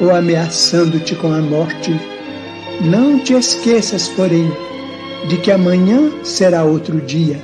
[0.00, 1.92] ou ameaçando-te com a morte.
[2.80, 4.50] Não te esqueças, porém,
[5.28, 7.36] de que amanhã será outro dia.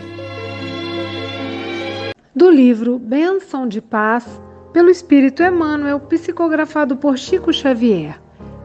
[2.35, 4.41] Do livro Benção de Paz,
[4.73, 8.21] pelo Espírito Emmanuel, psicografado por Chico Xavier.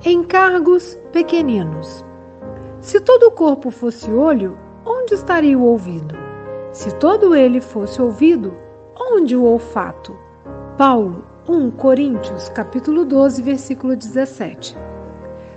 [0.05, 2.05] Encargos pequeninos.
[2.81, 6.15] Se todo o corpo fosse olho, onde estaria o ouvido?
[6.71, 8.53] Se todo ele fosse ouvido,
[8.97, 10.15] onde o olfato?
[10.77, 14.77] Paulo, 1 Coríntios, capítulo 12, versículo 17.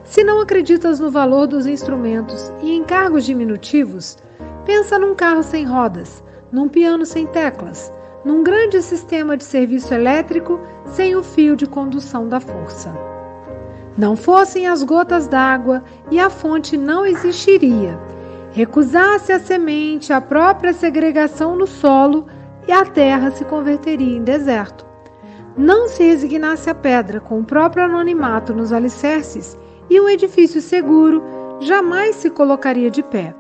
[0.05, 4.17] Se não acreditas no valor dos instrumentos e em cargos diminutivos,
[4.65, 7.93] pensa num carro sem rodas, num piano sem teclas,
[8.25, 12.91] num grande sistema de serviço elétrico sem o fio de condução da força.
[13.95, 18.01] Não fossem as gotas d'água e a fonte não existiria.
[18.53, 22.25] Recusasse a semente a própria segregação no solo
[22.67, 24.91] e a terra se converteria em deserto
[25.57, 29.57] não se resignasse à pedra com o próprio anonimato nos alicerces
[29.91, 31.23] e um edifício seguro
[31.61, 33.35] jamais se colocaria de pé.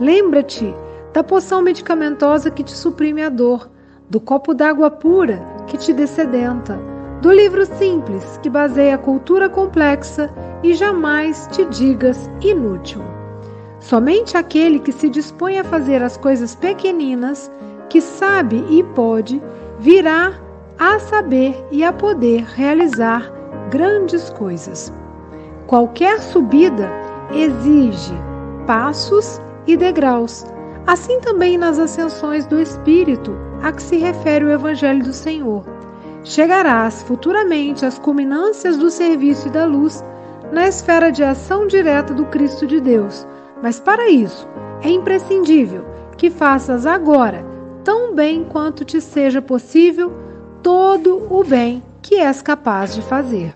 [0.00, 0.74] Lembra-te
[1.12, 3.70] da poção medicamentosa que te suprime a dor,
[4.10, 6.78] do copo d'água pura que te descedenta,
[7.22, 10.30] do livro simples que baseia a cultura complexa
[10.62, 13.02] e jamais te digas inútil.
[13.78, 17.50] Somente aquele que se dispõe a fazer as coisas pequeninas,
[17.88, 19.42] que sabe e pode,
[19.78, 20.34] virá
[20.78, 23.30] a saber e a poder realizar
[23.70, 24.92] grandes coisas.
[25.66, 26.90] Qualquer subida
[27.32, 28.14] exige
[28.66, 30.44] passos e degraus,
[30.86, 35.64] assim também nas ascensões do Espírito a que se refere o Evangelho do Senhor.
[36.22, 40.04] Chegarás futuramente às culminâncias do serviço e da luz
[40.52, 43.26] na esfera de ação direta do Cristo de Deus,
[43.62, 44.46] mas para isso
[44.82, 45.84] é imprescindível
[46.16, 47.44] que faças agora,
[47.82, 50.12] tão bem quanto te seja possível,
[50.64, 53.54] todo o bem que és capaz de fazer.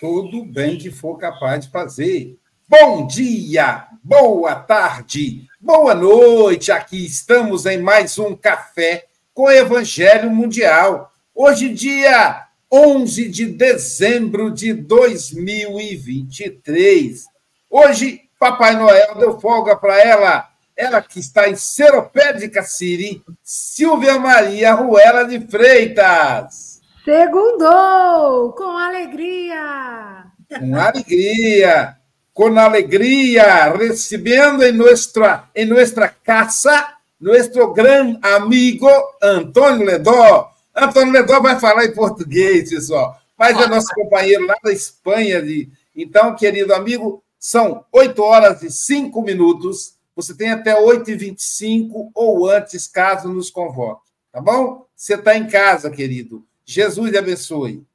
[0.00, 2.38] Todo o bem que for capaz de fazer.
[2.66, 6.72] Bom dia, boa tarde, boa noite.
[6.72, 11.12] Aqui estamos em mais um café com o Evangelho Mundial.
[11.34, 17.26] Hoje, dia 11 de dezembro de 2023.
[17.68, 24.74] Hoje, Papai Noel deu folga para ela ela que está em Seropédica City, Silvia Maria
[24.74, 26.80] Ruela de Freitas.
[27.04, 30.24] Segundou, com alegria.
[30.58, 31.96] Com alegria,
[32.32, 38.88] com alegria, recebendo em nossa, em nossa casa nosso grande amigo
[39.22, 40.50] Antônio Ledó.
[40.74, 45.40] Antônio Ledó vai falar em português, pessoal, mas é nosso companheiro lá da Espanha.
[45.40, 45.70] De...
[45.96, 52.86] Então, querido amigo, são 8 horas e 5 minutos você tem até 8h25 ou antes,
[52.86, 54.10] caso nos convoque.
[54.30, 54.86] Tá bom?
[54.94, 56.46] Você está em casa, querido.
[56.64, 57.86] Jesus lhe abençoe.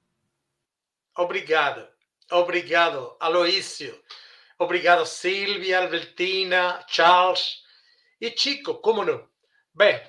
[1.18, 1.88] Obrigado.
[2.32, 3.98] Obrigado, Aloísio.
[4.58, 7.64] Obrigado, Silvia, Albertina, Charles
[8.22, 9.28] e Chico, como não?
[9.74, 10.00] Bem,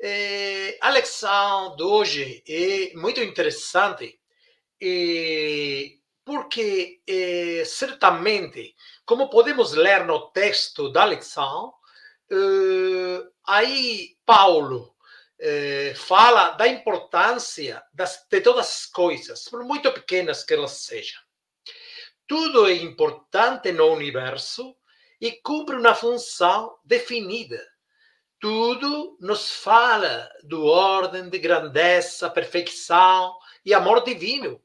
[0.00, 4.18] eh, a lição de hoje é muito interessante
[4.80, 11.74] eh, porque eh, certamente, como podemos ler no texto da lição,
[12.30, 14.94] eh, aí Paulo
[15.38, 21.20] eh, fala da importância das, de todas as coisas, por muito pequenas que elas sejam.
[22.26, 24.74] Tudo é importante no universo
[25.20, 27.62] e cumpre uma função definida.
[28.40, 34.62] Tudo nos fala do ordem de grandeza, perfeição e amor divino.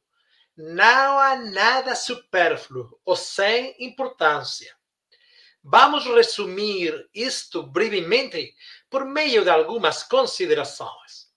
[0.61, 4.75] Não há nada supérfluo ou sem importância.
[5.63, 8.53] Vamos resumir isto brevemente
[8.89, 11.29] por meio de algumas considerações.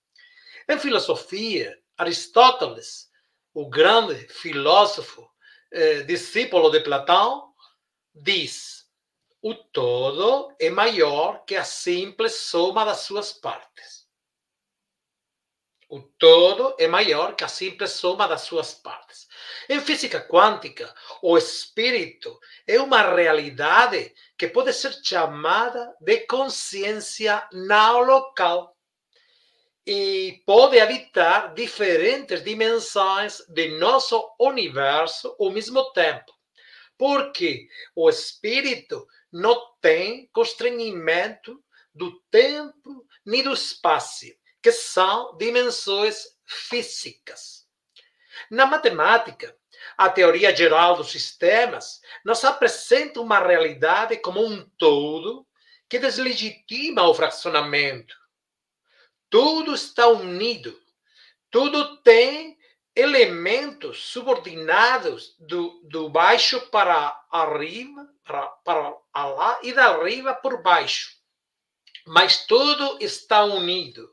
[0.69, 3.13] Em filosofia, Aristóteles,
[3.55, 5.31] o grande filósofo,
[5.71, 7.55] eh, discípulo de Platão,
[8.13, 8.89] diz:
[9.41, 14.02] o todo é maior que a simples soma das suas partes.
[15.93, 19.29] O todo é maior que a simples soma das suas partes.
[19.69, 20.91] Em física quântica,
[21.21, 28.75] o espírito é uma realidade que pode ser chamada de consciência não local
[29.87, 36.33] e pode habitar diferentes dimensões de nosso universo ao mesmo tempo,
[36.97, 41.63] porque o espírito não tem constrangimento
[41.95, 44.25] do tempo nem do espaço,
[44.63, 47.67] que são dimensões físicas.
[48.51, 49.57] Na matemática,
[49.97, 55.47] a teoria geral dos sistemas nos apresenta uma realidade como um todo
[55.89, 58.23] que deslegitima o fracionamento
[59.33, 60.79] tudo está unido.
[61.51, 62.59] Tudo tem
[62.95, 71.17] elementos subordinados do, do baixo para arriba, para, para lá e da arriba por baixo.
[72.07, 74.12] Mas tudo está unido.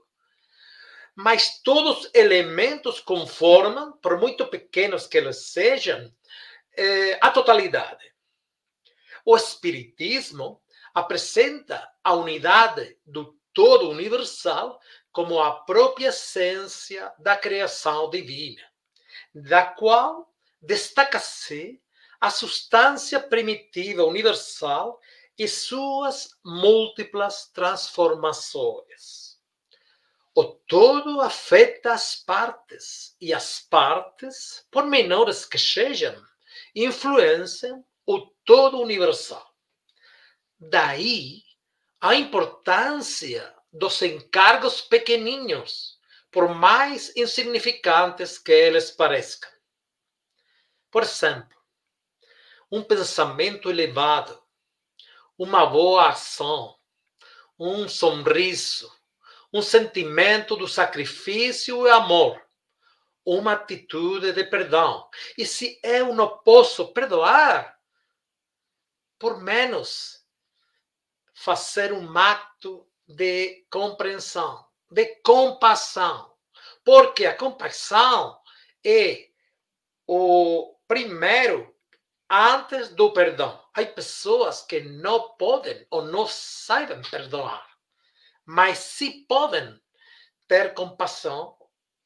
[1.21, 6.09] Mas todos os elementos conformam, por muito pequenos que eles sejam,
[6.77, 8.09] eh, a totalidade.
[9.25, 10.61] O Espiritismo
[10.93, 14.79] apresenta a unidade do todo universal
[15.11, 18.63] como a própria essência da criação divina,
[19.35, 21.81] da qual destaca-se
[22.21, 24.97] a substância primitiva universal
[25.37, 29.28] e suas múltiplas transformações.
[30.41, 36.15] O todo afeta as partes, e as partes, por menores que sejam,
[36.73, 39.53] influenciam o todo universal.
[40.57, 41.43] Daí
[41.99, 45.99] a importância dos encargos pequeninos,
[46.31, 49.51] por mais insignificantes que eles pareçam.
[50.89, 51.57] Por exemplo,
[52.71, 54.41] um pensamento elevado,
[55.37, 56.79] uma boa ação,
[57.59, 58.98] um sorriso,
[59.51, 62.41] um sentimento do sacrifício e amor,
[63.25, 65.09] uma atitude de perdão.
[65.37, 67.77] E se eu não posso perdoar,
[69.17, 70.23] por menos
[71.33, 76.33] fazer um ato de compreensão, de compaixão.
[76.83, 78.39] Porque a compaixão
[78.83, 79.29] é
[80.07, 81.75] o primeiro
[82.29, 83.63] antes do perdão.
[83.73, 87.68] Há pessoas que não podem ou não sabem perdoar,
[88.49, 89.79] mas se podem
[90.47, 91.55] ter compaixão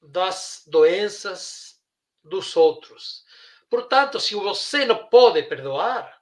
[0.02, 1.80] das doenças
[2.22, 3.24] dos outros.
[3.70, 6.22] Portanto, se você não pode perdoar,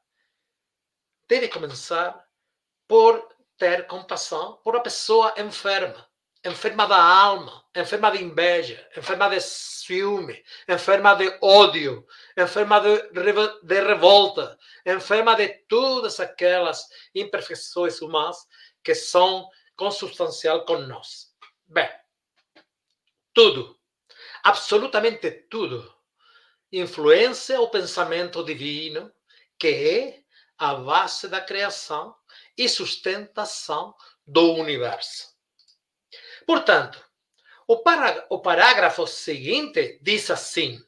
[1.27, 2.23] deve começar
[2.87, 6.07] por ter compaixão por uma pessoa enferma,
[6.45, 12.05] enferma da alma, enferma de inveja, enferma de ciúme, enferma de ódio,
[12.37, 13.09] enferma de,
[13.63, 18.37] de revolta, enferma de todas aquelas imperfeições humanas
[18.83, 19.49] que são
[19.81, 21.33] consubstancial com nós.
[21.65, 21.89] Bem,
[23.33, 23.79] tudo,
[24.43, 25.91] absolutamente tudo,
[26.71, 29.11] influencia o pensamento divino,
[29.57, 30.23] que é
[30.55, 32.15] a base da criação
[32.55, 35.35] e sustentação do universo.
[36.45, 37.03] Portanto,
[37.67, 37.81] o,
[38.29, 40.79] o parágrafo seguinte diz assim: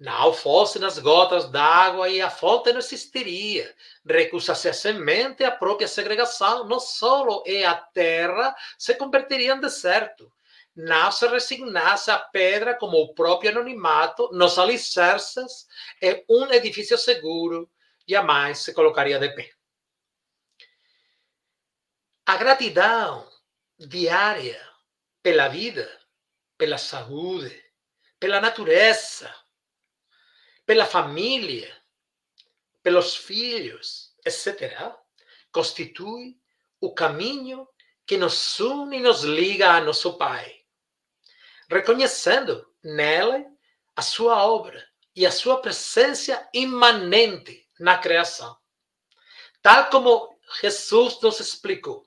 [0.00, 3.76] não fossem as gotas d'água e a fonte não existiria.
[4.02, 6.66] Recusa-se a semente a própria segregação.
[6.66, 10.32] Não solo e a terra se converteriam em deserto.
[10.74, 15.66] Não se resignasse a pedra como o próprio anonimato nos alicerces
[16.00, 17.70] e um edifício seguro
[18.08, 19.50] jamais se colocaria de pé.
[22.24, 23.28] A gratidão
[23.78, 24.66] diária
[25.22, 25.86] pela vida,
[26.56, 27.62] pela saúde,
[28.18, 29.30] pela natureza,
[30.70, 31.76] pela família,
[32.80, 34.94] pelos filhos, etc.,
[35.50, 36.38] constitui
[36.80, 37.68] o caminho
[38.06, 40.64] que nos une e nos liga a nosso Pai,
[41.68, 43.48] reconhecendo nele
[43.96, 44.80] a sua obra
[45.16, 48.56] e a sua presença imanente na criação.
[49.60, 52.06] Tal como Jesus nos explicou.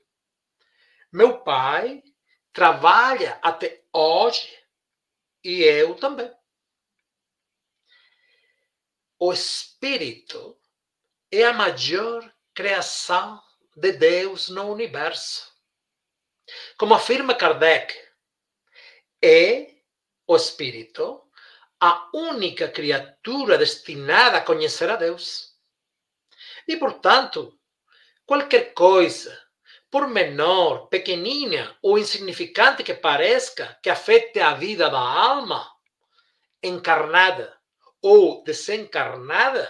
[1.11, 2.01] Meu Pai
[2.53, 4.57] trabalha até hoje
[5.43, 6.33] e eu também.
[9.25, 10.59] O Espírito
[11.31, 13.41] é a maior criação
[13.73, 15.49] de Deus no universo.
[16.77, 17.97] Como afirma Kardec,
[19.23, 19.75] é
[20.27, 21.23] o Espírito
[21.79, 25.57] a única criatura destinada a conhecer a Deus.
[26.67, 27.57] E, portanto,
[28.25, 29.41] qualquer coisa,
[29.89, 35.65] por menor, pequenina ou insignificante que pareça, que afete a vida da alma,
[36.61, 37.57] encarnada
[38.03, 39.67] ou desencarnada,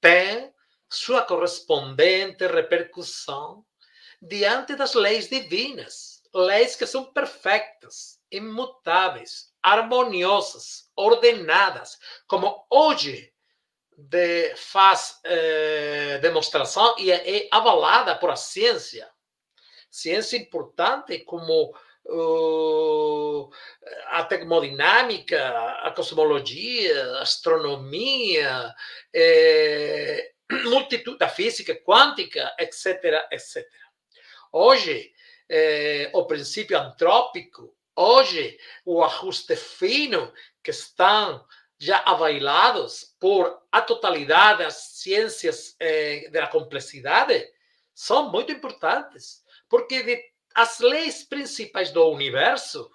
[0.00, 0.54] tem
[0.88, 3.64] sua correspondente repercussão
[4.20, 11.98] diante das leis divinas, leis que são perfeitas, imutáveis, harmoniosas, ordenadas,
[12.28, 13.32] como hoje
[13.96, 19.10] de, faz eh, demonstração e é, é, avalada por a ciência.
[19.90, 23.45] Ciência importante como uh,
[24.16, 25.46] a termodinâmica,
[25.82, 28.74] a cosmologia, a astronomia,
[29.12, 30.32] eh,
[30.64, 33.66] multitud, a física quântica, etc, etc.
[34.50, 35.12] Hoje,
[35.50, 40.32] eh, o princípio antrópico, hoje, o ajuste fino
[40.62, 41.44] que estão
[41.78, 47.46] já availados por a totalidade das ciências eh, da complexidade,
[47.92, 50.22] são muito importantes, porque de,
[50.54, 52.90] as leis principais do universo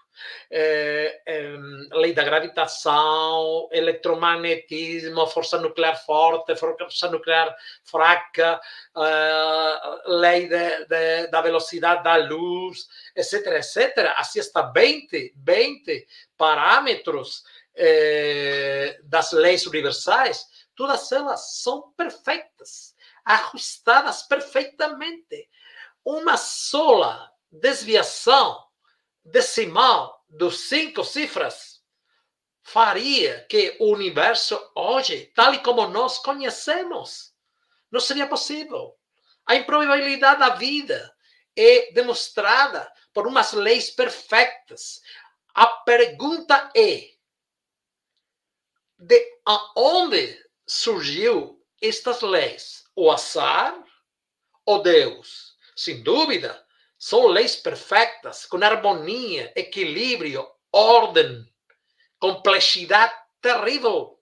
[0.49, 1.55] é, é,
[1.93, 8.59] lei da gravitação, eletromagnetismo, força nuclear forte, força nuclear fraca,
[8.95, 14.13] uh, lei de, de, da velocidade da luz, etc, etc.
[14.17, 17.43] Assim está 20, 20 parâmetros
[17.75, 25.49] eh, das leis universais, todas elas são perfeitas, ajustadas perfeitamente.
[26.03, 28.70] Uma sola desviação
[29.23, 31.81] decimal dos cinco cifras
[32.63, 37.33] faria que o universo hoje, tal como nós conhecemos,
[37.89, 38.97] não seria possível.
[39.45, 41.13] A improbabilidade da vida
[41.55, 45.01] é demonstrada por umas leis perfeitas.
[45.53, 47.11] A pergunta é:
[48.97, 49.41] de
[49.75, 52.85] onde surgiu estas leis?
[52.95, 53.83] O azar
[54.65, 55.57] ou Deus?
[55.75, 56.65] Sem dúvida,
[57.01, 61.51] são leis perfeitas, com harmonia, equilíbrio, ordem,
[62.19, 64.19] complexidade terrível,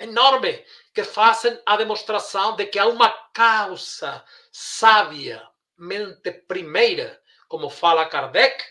[0.00, 8.08] enorme, que fazem a demonstração de que há uma causa sábia, mente primeira, como fala
[8.08, 8.64] Kardec,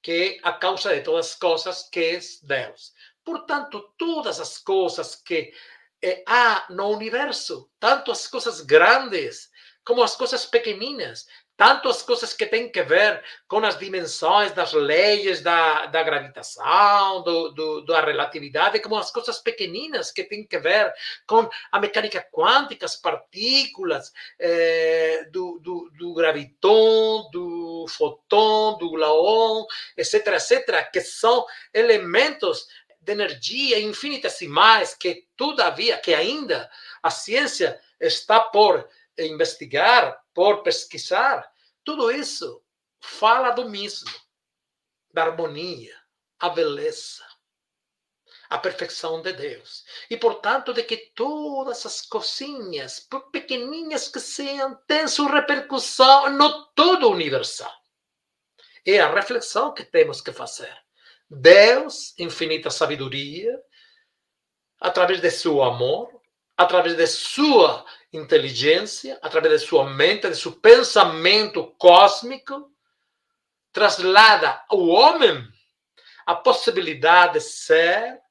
[0.00, 2.92] que é a causa de todas as coisas, que é Deus.
[3.24, 5.52] Portanto, todas as coisas que
[6.00, 9.50] eh, há no universo, tanto as coisas grandes
[9.84, 11.26] como as coisas pequeninas,
[11.62, 17.22] tanto as coisas que têm que ver com as dimensões das leis da, da gravitação,
[17.22, 20.92] do, do, da relatividade, como as coisas pequeninas que têm que ver
[21.24, 29.64] com a mecânica quântica, as partículas, eh, do, do, do graviton, do fotão, do gluon,
[29.96, 32.66] etc., etc., que são elementos
[33.00, 36.68] de energia infinitesimais que, todavia, que ainda
[37.00, 41.51] a ciência está por investigar, por pesquisar,
[41.84, 42.62] tudo isso
[43.00, 44.10] fala do mesmo,
[45.12, 45.94] da harmonia,
[46.38, 47.24] a beleza,
[48.48, 49.84] a perfeição de Deus.
[50.10, 56.66] E, portanto, de que todas as coisinhas, por pequenininhas que sejam, têm sua repercussão no
[56.74, 57.72] todo universal.
[58.84, 60.76] É a reflexão que temos que fazer.
[61.30, 63.58] Deus, infinita sabedoria,
[64.78, 66.20] através de seu amor,
[66.56, 72.70] através de sua inteligência, através de sua mente, de seu pensamento cósmico,
[73.72, 75.48] traslada ao homem
[76.26, 78.22] a possibilidade de ser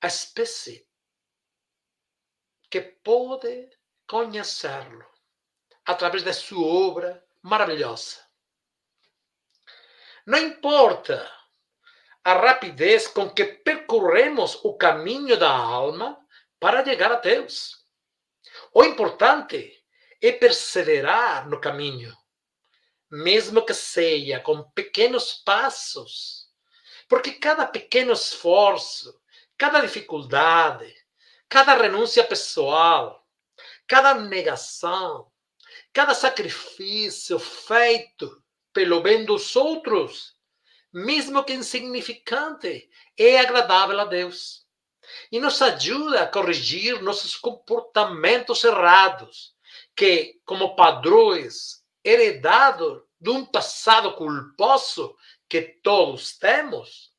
[0.00, 0.86] a espécie
[2.70, 3.70] que pode
[4.06, 5.04] conhecê-lo
[5.84, 8.28] através de sua obra maravilhosa.
[10.26, 11.30] Não importa
[12.22, 16.18] a rapidez com que percorremos o caminho da alma
[16.60, 17.77] para chegar a Deus.
[18.72, 19.82] O importante
[20.20, 22.14] é perseverar no caminho,
[23.10, 26.48] mesmo que seja com pequenos passos,
[27.08, 29.18] porque cada pequeno esforço,
[29.56, 30.94] cada dificuldade,
[31.48, 33.26] cada renúncia pessoal,
[33.86, 35.32] cada negação,
[35.92, 40.36] cada sacrifício feito pelo bem dos outros,
[40.92, 44.67] mesmo que insignificante, é agradável a Deus.
[45.30, 49.54] E nos ajuda a corrigir nossos comportamentos errados,
[49.94, 55.16] que, como padrões heredados de um passado culposo
[55.48, 57.12] que todos temos,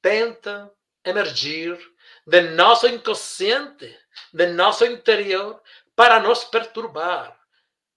[0.00, 0.70] tentam
[1.04, 1.78] emergir
[2.26, 3.98] de nosso inconsciente,
[4.32, 5.60] de nosso interior,
[5.96, 7.38] para nos perturbar,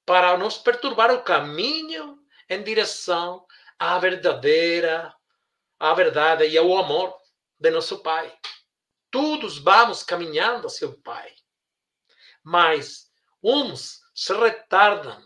[0.06, 3.46] para nos perturbar o caminho em direção
[3.77, 5.13] à verdadeira,
[5.80, 7.15] à verdade e ao amor
[7.60, 8.34] de nosso Pai.
[9.15, 11.34] Todos vamos caminhando hacia o Pai,
[12.43, 13.10] mas
[13.41, 15.24] uns se retardam,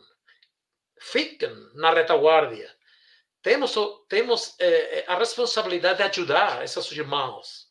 [1.00, 2.78] ficam na retaguarda.
[3.42, 3.74] Temos,
[4.08, 7.68] temos eh, a responsabilidade de ajudar esses irmãos,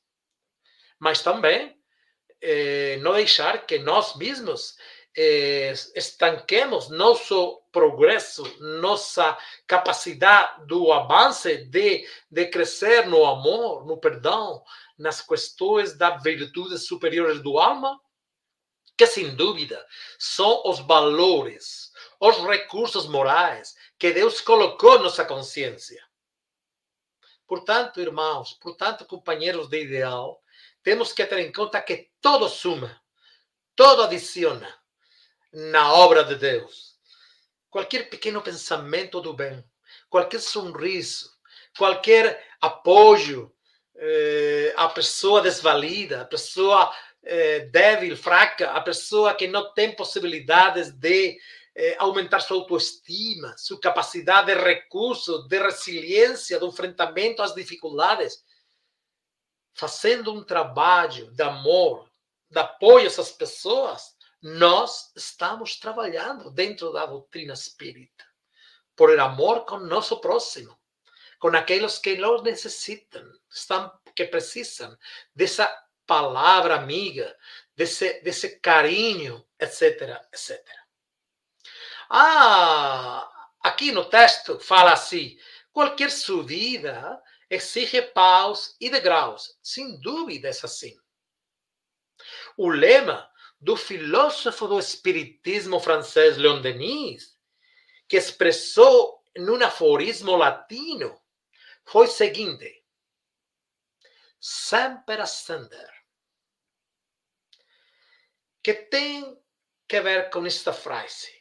[0.99, 1.81] mas também
[2.41, 4.77] eh, não deixar que nós mesmos
[5.21, 14.63] eh, estanquemos nosso progresso, nossa capacidade do avanço de, de crescer no amor, no perdão,
[14.97, 18.01] nas questões das virtudes superiores do alma,
[18.97, 19.85] que sem dúvida
[20.21, 26.01] são os valores, os recursos morais que Deus colocou nossa consciência.
[27.45, 30.41] Portanto, irmãos, portanto, companheiros de ideal,
[30.81, 33.03] temos que ter em conta que todo suma,
[33.75, 34.78] todo adiciona
[35.53, 36.97] na obra de Deus.
[37.71, 39.65] Qualquer pequeno pensamento do bem,
[40.09, 41.31] qualquer sorriso,
[41.77, 43.53] qualquer apoio
[43.97, 50.91] eh, à pessoa desvalida, à pessoa eh, débil, fraca, à pessoa que não tem possibilidades
[50.93, 51.39] de
[51.75, 58.43] eh, aumentar sua autoestima, sua capacidade de recurso, de resiliência, de enfrentamento às dificuldades,
[59.75, 62.11] fazendo um trabalho de amor,
[62.51, 68.25] de apoio a essas pessoas, nós estamos trabalhando dentro da doutrina espírita,
[68.95, 70.79] por amor com nosso próximo,
[71.39, 74.97] com aqueles que não necessitam, estão, que precisam
[75.35, 75.67] dessa
[76.07, 77.37] palavra amiga,
[77.77, 80.65] desse, desse carinho, etc, etc.
[82.11, 85.39] Ah, aqui no texto fala assim:
[85.73, 89.59] qualquer subida exige paus e degraus.
[89.63, 90.99] Sem dúvida é assim.
[92.57, 93.29] O lema
[93.61, 97.37] do filósofo do espiritismo francês Leon Denis,
[98.09, 101.21] que expressou num aforismo latino,
[101.85, 102.85] foi o seguinte:
[104.41, 105.91] sempre ascender.
[108.63, 109.41] Que tem
[109.87, 111.33] que ver com esta frase.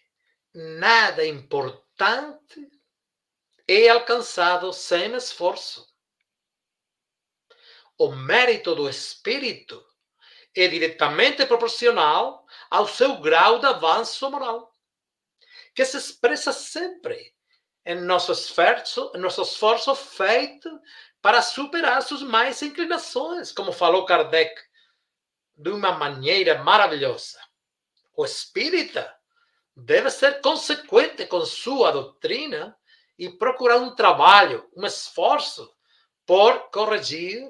[0.54, 2.70] Nada importante
[3.68, 5.86] é alcançado sem esforço.
[7.98, 9.86] O mérito do espírito
[10.62, 14.74] é diretamente proporcional ao seu grau de avanço moral,
[15.76, 17.34] que se expressa sempre
[17.86, 20.70] em nosso esforço, nosso esforço feito
[21.22, 24.60] para superar suas mais inclinações, como falou Kardec,
[25.56, 27.40] de uma maneira maravilhosa.
[28.16, 29.16] O espírita
[29.76, 32.78] deve ser consequente com sua doutrina
[33.18, 35.72] e procurar um trabalho, um esforço
[36.26, 37.50] por corrigir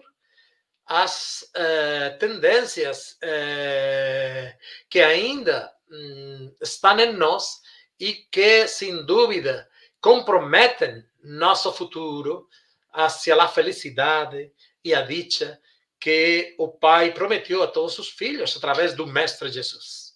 [0.87, 4.57] as uh, tendências uh,
[4.89, 7.61] que ainda um, estão em nós
[7.99, 9.69] e que, sem dúvida,
[9.99, 12.47] comprometem nosso futuro
[12.93, 14.51] hacia a felicidade
[14.83, 15.59] e a dicha
[15.99, 20.15] que o Pai prometeu a todos os filhos através do Mestre Jesus.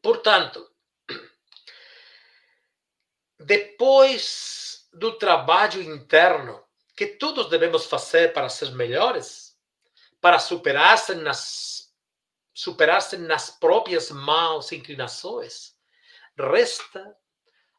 [0.00, 0.70] Portanto,
[3.38, 6.62] depois do trabalho interno
[7.00, 9.58] que todos devemos fazer para ser melhores,
[10.20, 11.94] para superar-se nas,
[12.52, 15.74] superar nas próprias maus inclinações,
[16.36, 17.16] resta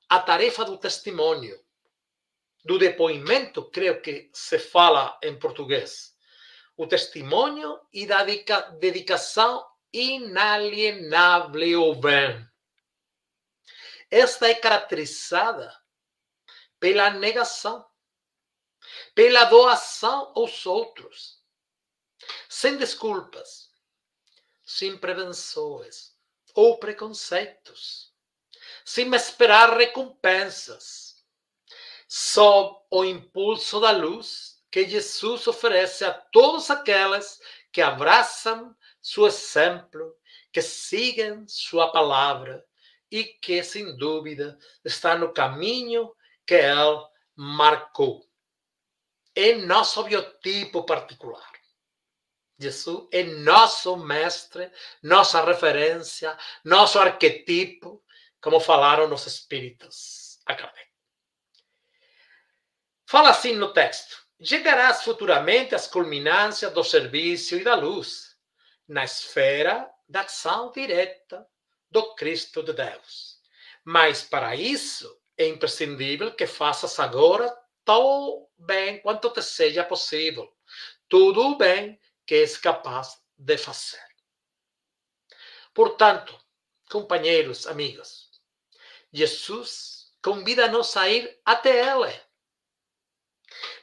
[0.10, 1.56] a tarefa do testemunho,
[2.66, 6.16] do depoimento, creio que se fala em português.
[6.76, 12.44] O testemunho e da dedicação inalienável ao bem.
[14.10, 15.72] Esta é caracterizada
[16.80, 17.86] pela negação
[19.14, 21.42] pela doação aos outros,
[22.50, 23.70] sem desculpas,
[24.64, 26.16] sem prevenções
[26.54, 28.14] ou preconceitos,
[28.86, 31.24] sem esperar recompensas,
[32.08, 37.40] sob o impulso da luz que Jesus oferece a todos aqueles
[37.72, 40.16] que abraçam seu exemplo,
[40.52, 42.66] que sigam sua palavra
[43.10, 46.14] e que, sem dúvida, está no caminho
[46.46, 48.31] que ele marcou.
[49.36, 51.52] É nosso biotipo particular.
[52.60, 58.04] Jesus é nosso mestre, nossa referência, nosso arquetipo,
[58.40, 60.90] como falaram os espíritos a Kardec.
[63.08, 68.38] Fala assim no texto: chegarás futuramente às culminâncias do serviço e da luz,
[68.88, 71.46] na esfera da ação direta
[71.90, 73.40] do Cristo de Deus.
[73.84, 77.52] Mas para isso é imprescindível que faças agora
[77.84, 80.52] tão bem quanto te seja possível,
[81.08, 84.04] tudo o bem que és capaz de fazer.
[85.74, 86.38] Portanto,
[86.90, 88.30] companheiros, amigos,
[89.12, 92.14] Jesus convida-nos a ir até Ele.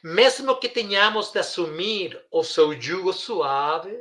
[0.03, 3.95] Mesmo que tenhamos de assumir o seu jugo suave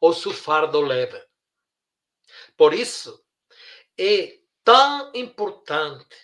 [0.00, 1.22] ou seu fardo leve.
[2.56, 3.24] Por isso,
[3.98, 6.16] é tão importante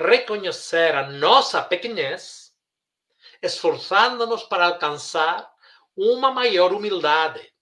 [0.00, 2.54] reconhecer a nossa pequenez,
[3.42, 5.52] esforçando-nos para alcançar
[5.96, 7.52] uma maior humildade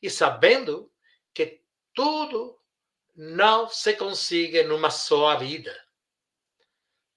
[0.00, 0.90] e sabendo
[1.34, 1.62] que
[1.94, 2.58] tudo
[3.14, 5.78] não se consegue numa só vida.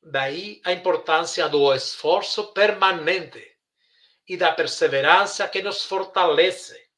[0.02, 3.58] Daí a importância do esforço permanente
[4.28, 6.90] e da perseverança que nos fortalece,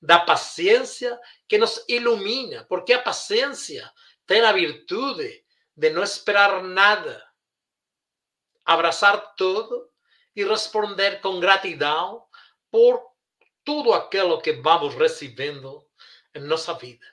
[0.00, 3.92] da paciência que nos ilumina, porque a paciência
[4.26, 5.44] tem a virtude
[5.76, 7.26] de não esperar nada,
[8.64, 9.90] abraçar tudo
[10.34, 12.26] e responder com gratidão
[12.70, 13.10] por
[13.64, 15.86] tudo aquilo que vamos recebendo
[16.34, 17.06] em nossa vida.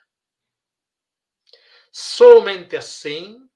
[1.90, 3.48] Somente assim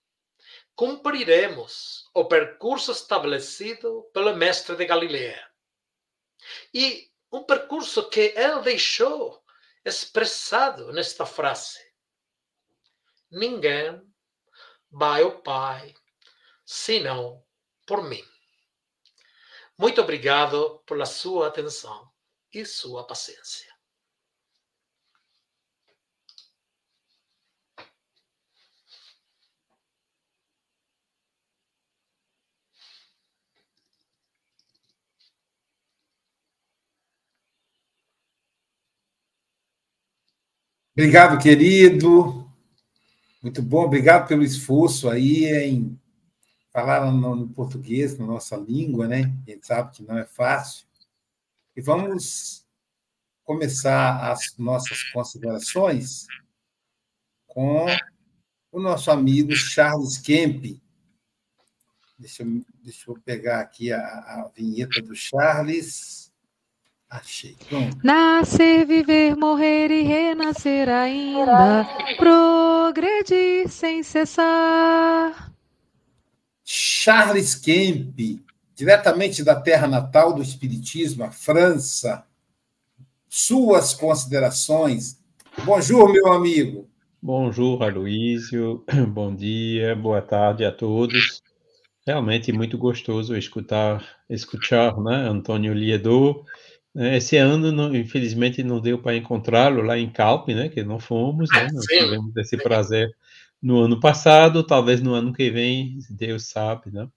[0.74, 5.50] cumpriremos o percurso estabelecido pelo Mestre de Galileia.
[6.74, 9.42] E um percurso que ele deixou
[9.84, 11.78] expressado nesta frase:
[13.30, 14.02] Ninguém
[14.92, 15.94] vai ao Pai
[16.64, 17.42] senão
[17.86, 18.22] por mim.
[19.78, 22.08] Muito obrigado pela sua atenção
[22.52, 23.72] e sua paciência.
[40.94, 42.51] Obrigado, querido.
[43.42, 46.00] Muito bom, obrigado pelo esforço aí em
[46.70, 49.34] falar no, no, português, na nossa língua, né?
[49.46, 50.86] A gente sabe que não é fácil.
[51.76, 52.64] E vamos
[53.42, 56.26] começar as nossas considerações
[57.48, 57.86] com
[58.70, 60.80] o nosso amigo Charles Kemp.
[62.18, 66.32] Deixa eu, deixa eu pegar aqui a, a vinheta do Charles.
[67.10, 67.56] Achei.
[67.68, 67.98] Pronto.
[68.02, 71.86] Nascer, viver, morrer e renascer ainda,
[72.92, 75.50] progredir sem cessar.
[76.62, 82.24] Charles Kemp, diretamente da terra natal do Espiritismo, a França.
[83.28, 85.18] Suas considerações.
[85.64, 86.86] Bonjour, meu amigo.
[87.20, 88.84] Bonjour, Aloísio.
[89.08, 91.42] Bom dia, boa tarde a todos.
[92.06, 96.44] Realmente muito gostoso escutar, escutar, né, Antônio Liedo.
[96.94, 101.48] Esse ano, não, infelizmente, não deu para encontrá-lo lá em Calpe, né, que não fomos,
[101.50, 103.10] né, não tivemos esse prazer
[103.62, 107.08] no ano passado, talvez no ano que vem, Deus sabe, né?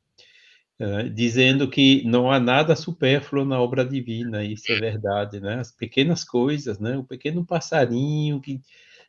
[0.78, 5.56] Uh, dizendo que não há nada supérfluo na obra divina, isso é verdade, né?
[5.56, 6.98] As pequenas coisas, né?
[6.98, 8.62] O pequeno passarinho que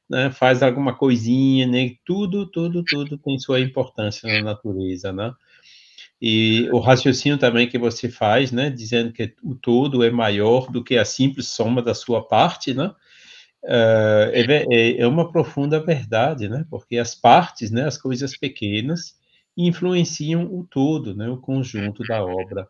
[0.09, 1.97] né, faz alguma coisinha, né?
[2.05, 5.35] Tudo, tudo, tudo tem sua importância na natureza, né?
[6.21, 8.71] E o raciocínio também que você faz, né?
[8.71, 12.93] Dizendo que o todo é maior do que a simples soma da sua parte, né?
[13.67, 16.65] uh, é, é, uma profunda verdade, né?
[16.71, 19.17] Porque as partes, né, as coisas pequenas,
[19.57, 22.69] influenciam o todo, né, o conjunto da obra.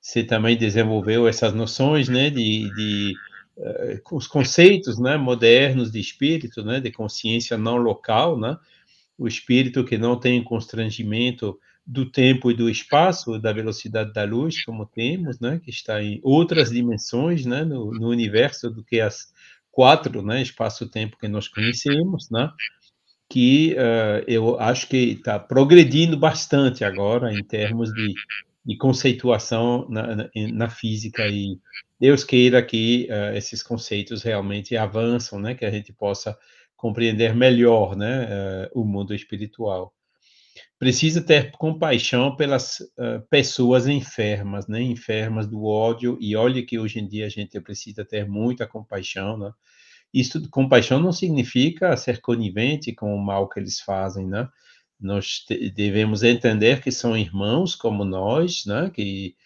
[0.00, 3.14] Você também desenvolveu essas noções, né, de, de
[3.56, 8.56] uh, os conceitos, né, modernos de espírito, né, de consciência não local, né,
[9.16, 14.62] o espírito que não tem constrangimento do tempo e do espaço, da velocidade da luz,
[14.64, 19.32] como temos, né, que está em outras dimensões, né, no, no universo do que as
[19.70, 22.50] quatro, né, espaço-tempo que nós conhecemos, né,
[23.28, 28.12] que uh, eu acho que está progredindo bastante agora em termos de,
[28.64, 31.56] de conceituação na, na, na, física e
[31.98, 36.36] Deus queira que uh, esses conceitos realmente avançam, né, que a gente possa
[36.76, 38.26] compreender melhor, né,
[38.74, 39.94] uh, o mundo espiritual.
[40.78, 42.78] Precisa ter compaixão pelas
[43.28, 48.04] pessoas enfermas, né, enfermas do ódio e olha que hoje em dia a gente precisa
[48.04, 49.52] ter muita compaixão, né,
[50.12, 54.48] isso, compaixão não significa ser conivente com o mal que eles fazem, né?
[55.00, 58.90] Nós devemos entender que são irmãos como nós, né?
[58.92, 59.36] Que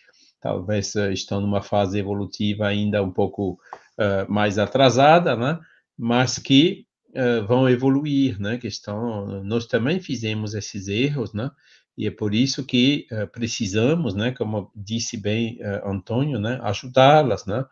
[0.40, 3.59] talvez estão numa fase evolutiva ainda um pouco
[3.99, 5.59] uh, mais atrasada, né?
[5.97, 8.59] mas que uh, vão evoluir, né?
[8.59, 11.50] que estão, nós também fizemos esses erros, né?
[11.96, 14.33] e é por isso que uh, precisamos, né?
[14.33, 16.59] como disse bem Antônio, né?
[16.62, 17.64] ajudá-las, né?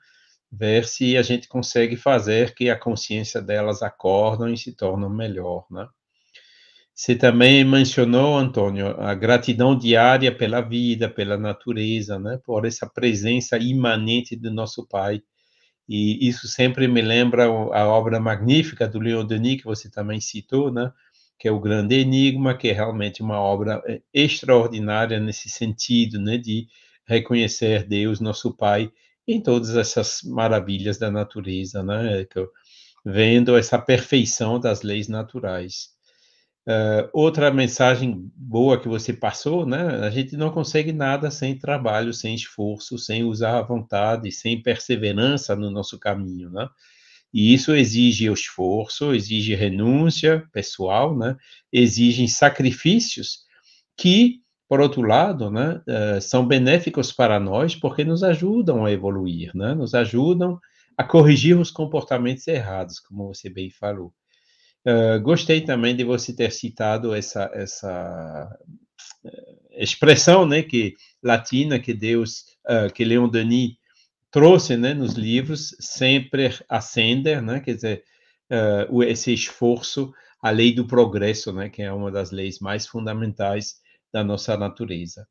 [0.52, 5.64] ver se a gente consegue fazer que a consciência delas acordam e se tornam melhor,
[5.70, 5.88] né?
[6.94, 12.38] Você também mencionou, Antônio, a gratidão diária pela vida, pela natureza, né?
[12.44, 15.22] Por essa presença imanente do nosso Pai.
[15.88, 20.72] E isso sempre me lembra a obra magnífica do Leon Denis, que você também citou,
[20.72, 20.92] né?
[21.38, 26.38] Que é o Grande Enigma, que é realmente uma obra eh, extraordinária nesse sentido, né?
[26.38, 26.66] De
[27.06, 28.90] reconhecer Deus, nosso Pai,
[29.26, 32.26] em todas essas maravilhas da natureza, né?
[33.04, 35.90] Vendo essa perfeição das leis naturais.
[36.64, 40.06] Uh, outra mensagem boa que você passou, né?
[40.06, 45.56] A gente não consegue nada sem trabalho, sem esforço, sem usar a vontade, sem perseverança
[45.56, 46.68] no nosso caminho, né?
[47.34, 51.36] E isso exige esforço, exige renúncia pessoal, né?
[51.72, 53.40] Exigem sacrifícios
[53.96, 59.50] que, por outro lado, né, uh, são benéficos para nós porque nos ajudam a evoluir,
[59.54, 59.74] né?
[59.74, 60.60] Nos ajudam
[60.96, 64.12] a corrigir os comportamentos errados, como você bem falou.
[64.86, 68.58] Uh, gostei também de você ter citado essa, essa
[69.24, 73.76] eh, expressão, né, que latina que Deus, uh, que Leon Denis
[74.30, 78.04] trouxe, né, nos livros, sempre ascender, né, quer dizer,
[78.90, 83.76] uh, esse esforço, a lei do progresso, né, que é uma das leis mais fundamentais
[84.12, 85.28] da nossa natureza.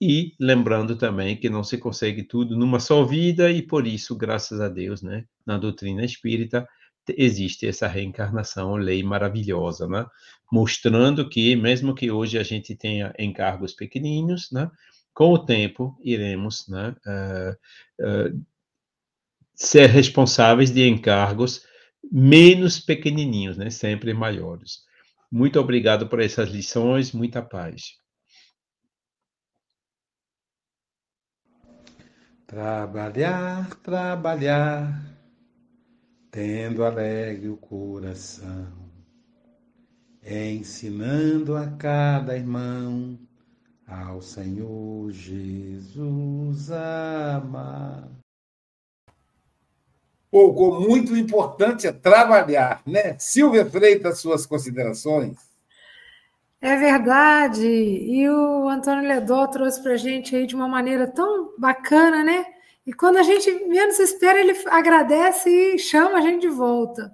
[0.00, 4.60] E lembrando também que não se consegue tudo numa só vida e por isso, graças
[4.60, 6.68] a Deus, né, na doutrina espírita,
[7.08, 10.06] existe essa reencarnação, lei maravilhosa, né?
[10.50, 14.70] Mostrando que, mesmo que hoje a gente tenha encargos pequeninos, né?
[15.14, 17.52] Com o tempo, iremos né, uh,
[18.06, 18.46] uh,
[19.54, 21.66] ser responsáveis de encargos
[22.10, 23.70] menos pequenininhos, né?
[23.70, 24.80] Sempre maiores.
[25.30, 28.00] Muito obrigado por essas lições, muita paz.
[32.46, 35.11] Trabalhar, trabalhar
[36.32, 38.72] tendo alegre o coração,
[40.24, 43.18] ensinando a cada irmão
[43.86, 48.08] ao Senhor Jesus amar.
[50.30, 53.14] Pouco, muito importante é trabalhar, né?
[53.18, 55.36] Silvia Freitas, suas considerações.
[56.62, 57.66] É verdade.
[57.66, 62.46] E o Antônio Ledó trouxe para a gente aí de uma maneira tão bacana, né?
[62.86, 67.12] E quando a gente menos espera, ele agradece e chama a gente de volta.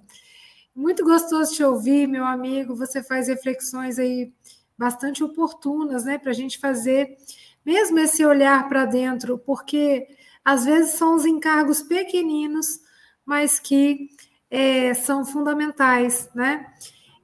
[0.75, 2.75] Muito gostoso te ouvir, meu amigo.
[2.75, 4.31] Você faz reflexões aí
[4.77, 7.17] bastante oportunas, né, para a gente fazer
[7.65, 10.07] mesmo esse olhar para dentro, porque
[10.43, 12.79] às vezes são os encargos pequeninos,
[13.25, 14.09] mas que
[14.49, 16.65] é, são fundamentais, né?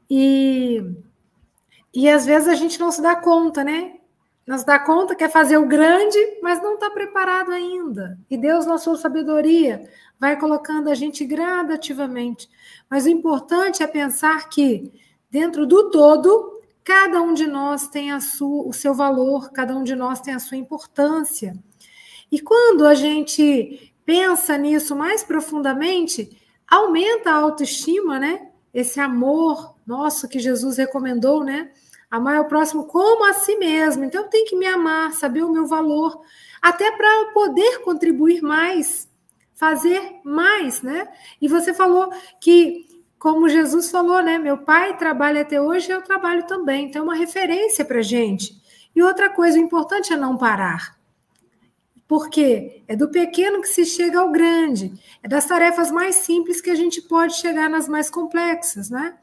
[0.09, 0.83] E,
[1.93, 3.94] e às vezes a gente não se dá conta, né?
[4.45, 8.19] Nos dá conta, quer fazer o grande, mas não está preparado ainda.
[8.29, 12.47] E Deus, na sua sabedoria, vai colocando a gente gradativamente.
[12.89, 14.93] Mas o importante é pensar que,
[15.31, 19.83] dentro do todo, cada um de nós tem a sua, o seu valor, cada um
[19.83, 21.57] de nós tem a sua importância.
[22.31, 28.49] E quando a gente pensa nisso mais profundamente, aumenta a autoestima, né?
[28.71, 31.71] Esse amor nosso que Jesus recomendou, né?
[32.15, 34.03] Amar o próximo como a si mesmo.
[34.05, 36.21] Então, eu tenho que me amar, saber o meu valor,
[36.61, 39.09] até para poder contribuir mais,
[39.53, 41.07] fazer mais, né?
[41.41, 42.85] E você falou que,
[43.19, 44.37] como Jesus falou, né?
[44.37, 46.85] Meu pai trabalha até hoje, eu trabalho também.
[46.85, 48.61] Então, é uma referência para gente.
[48.95, 50.95] E outra coisa, o importante é não parar.
[52.07, 54.93] Porque é do pequeno que se chega ao grande.
[55.21, 59.17] É das tarefas mais simples que a gente pode chegar nas mais complexas, né?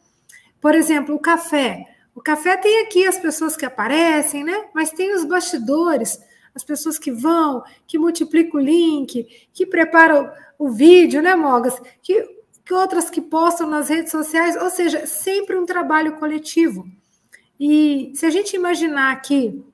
[0.61, 1.91] Por exemplo, o café.
[2.14, 4.66] O café tem aqui as pessoas que aparecem, né?
[4.75, 6.20] Mas tem os bastidores,
[6.55, 11.81] as pessoas que vão, que multiplicam o link, que preparam o vídeo, né, Mogas?
[12.03, 12.22] Que,
[12.64, 16.87] que outras que postam nas redes sociais, ou seja, sempre um trabalho coletivo.
[17.59, 19.64] E se a gente imaginar aqui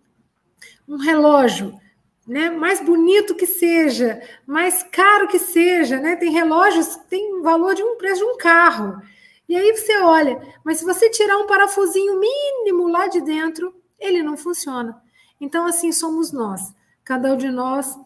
[0.87, 1.79] um relógio,
[2.27, 6.15] né, mais bonito que seja, mais caro que seja, né?
[6.15, 9.03] Tem relógios que têm valor de um preço de um carro.
[9.49, 14.23] E aí você olha, mas se você tirar um parafusinho mínimo lá de dentro, ele
[14.23, 15.01] não funciona.
[15.41, 16.75] Então, assim somos nós.
[17.05, 17.99] Cada um de nós,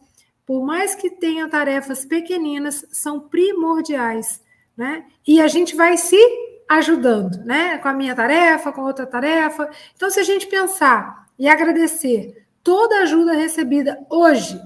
[0.47, 4.41] por mais que tenha tarefas pequeninas, são primordiais,
[4.77, 5.07] né?
[5.27, 6.17] E a gente vai se
[6.69, 7.79] ajudando, né?
[7.79, 9.69] Com a minha tarefa, com outra tarefa.
[9.97, 14.61] Então, se a gente pensar e agradecer toda a ajuda recebida hoje,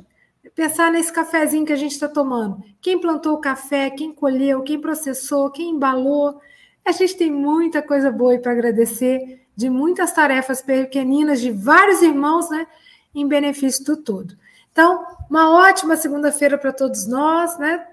[0.55, 2.63] pensar nesse cafezinho que a gente está tomando.
[2.81, 6.41] Quem plantou o café, quem colheu, quem processou, quem embalou.
[6.87, 12.49] A gente tem muita coisa boa para agradecer, de muitas tarefas pequeninas de vários irmãos,
[12.49, 12.65] né?
[13.13, 14.39] Em benefício do todo.
[14.71, 17.85] Então, uma ótima segunda-feira para todos nós, né?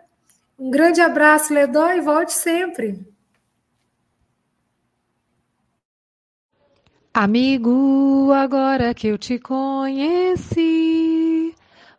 [0.59, 3.03] Um grande abraço, Ledó, e volte sempre.
[7.11, 10.63] Amigo, agora que eu te conheci,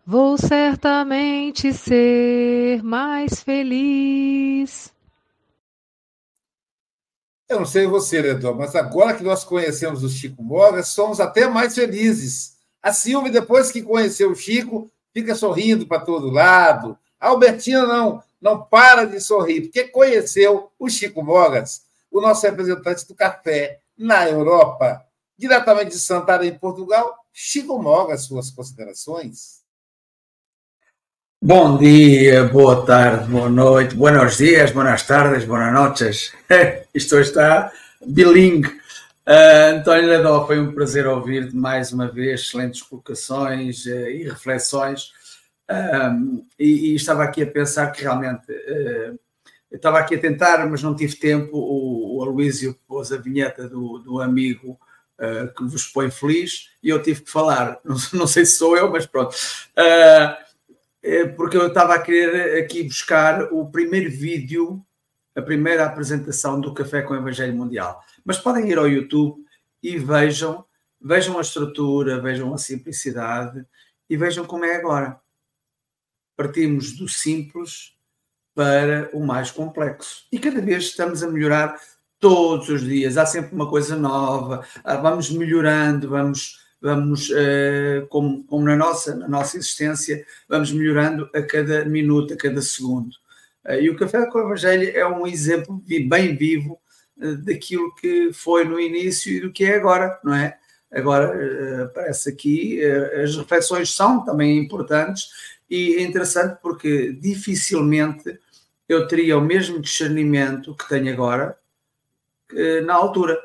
[0.06, 4.93] vou certamente ser mais feliz.
[7.54, 11.46] Eu não sei você, Ledó, mas agora que nós conhecemos o Chico Mogas, somos até
[11.46, 12.56] mais felizes.
[12.82, 16.98] A Silvia, depois que conheceu o Chico, fica sorrindo para todo lado.
[17.20, 23.06] A Albertina não, não para de sorrir, porque conheceu o Chico Mogas, o nosso representante
[23.06, 25.04] do café na Europa.
[25.38, 29.63] Diretamente de Santarém, Portugal, Chico Mogas, suas considerações.
[31.46, 36.32] Bom dia, boa tarde, boa noite, buenos dias, buenas tardes, buenas noches.
[36.94, 38.68] Isto está bilingue.
[39.28, 45.12] Uh, António Ledó, foi um prazer ouvir-te mais uma vez, excelentes colocações uh, e reflexões.
[45.70, 48.46] Um, e, e, estava aqui a pensar que realmente
[49.70, 51.58] estava aqui a tentar, mas não tive tempo.
[51.58, 54.78] O, o Aloísio pôs a vinheta do, do amigo
[55.56, 57.78] que vos põe feliz e eu tive que falar.
[57.84, 59.34] Não, não sei se sou eu, mas pronto.
[59.76, 60.43] Uh,
[61.36, 64.82] porque eu estava a querer aqui buscar o primeiro vídeo,
[65.36, 68.02] a primeira apresentação do Café com o Evangelho Mundial.
[68.24, 69.44] Mas podem ir ao YouTube
[69.82, 70.64] e vejam,
[70.98, 73.66] vejam a estrutura, vejam a simplicidade
[74.08, 75.20] e vejam como é agora.
[76.34, 77.94] Partimos do simples
[78.54, 80.26] para o mais complexo.
[80.32, 81.78] E cada vez estamos a melhorar
[82.18, 83.18] todos os dias.
[83.18, 84.66] Há sempre uma coisa nova.
[84.82, 91.30] Ah, vamos melhorando, vamos vamos, uh, como, como, na, nossa, na nossa existência, vamos melhorando
[91.34, 93.08] a cada minuto, a cada segundo.
[93.64, 96.78] Uh, e o Café com o Evangelho é um exemplo bem vivo
[97.16, 100.58] uh, daquilo que foi no início e do que é agora, não é?
[100.92, 102.80] Agora aparece aqui,
[103.20, 105.28] as reflexões são também importantes
[105.68, 108.38] e é interessante porque dificilmente
[108.88, 111.58] eu teria o mesmo discernimento que tenho agora
[112.84, 113.36] na altura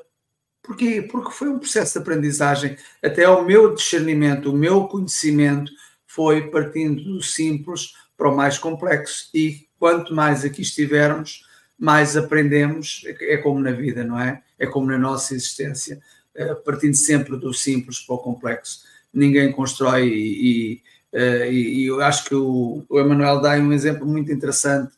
[0.61, 1.01] Porquê?
[1.01, 2.77] Porque foi um processo de aprendizagem.
[3.03, 5.71] Até o meu discernimento, o meu conhecimento
[6.05, 9.29] foi partindo do simples para o mais complexo.
[9.33, 11.45] E quanto mais aqui estivermos,
[11.77, 13.03] mais aprendemos.
[13.21, 14.41] É como na vida, não é?
[14.57, 16.01] É como na nossa existência.
[16.35, 18.83] É, partindo sempre do simples para o complexo.
[19.11, 24.31] Ninguém constrói e, e, e eu acho que o, o Emanuel dá um exemplo muito
[24.31, 24.93] interessante.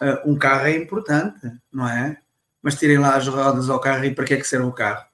[0.00, 1.38] É, um carro é importante,
[1.72, 2.18] não é?
[2.62, 5.04] Mas tirem lá as rodas ao carro e para que é que serve o carro?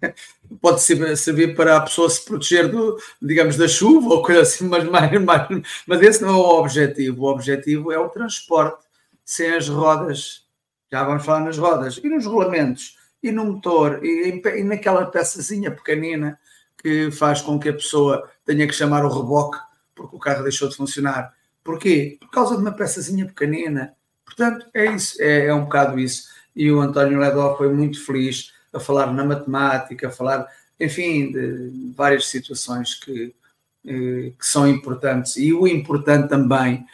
[0.60, 4.84] Pode servir para a pessoa se proteger, do, digamos, da chuva ou coisa assim, mas,
[4.84, 5.48] mais, mais,
[5.86, 7.22] mas esse não é o objetivo.
[7.22, 8.84] O objetivo é o transporte
[9.24, 10.44] sem as rodas.
[10.90, 15.70] Já vamos falar nas rodas e nos rolamentos e no motor e, e naquela peçazinha
[15.70, 16.38] pequenina
[16.76, 19.58] que faz com que a pessoa tenha que chamar o reboque
[19.94, 21.32] porque o carro deixou de funcionar.
[21.62, 22.18] Porquê?
[22.20, 23.94] Por causa de uma peçazinha pequenina
[24.24, 26.28] Portanto, é isso, é, é um bocado isso.
[26.54, 30.46] E o António Ledó foi muito feliz a falar na matemática, a falar,
[30.78, 33.34] enfim, de várias situações que,
[33.86, 35.36] eh, que são importantes.
[35.36, 36.86] E o importante também,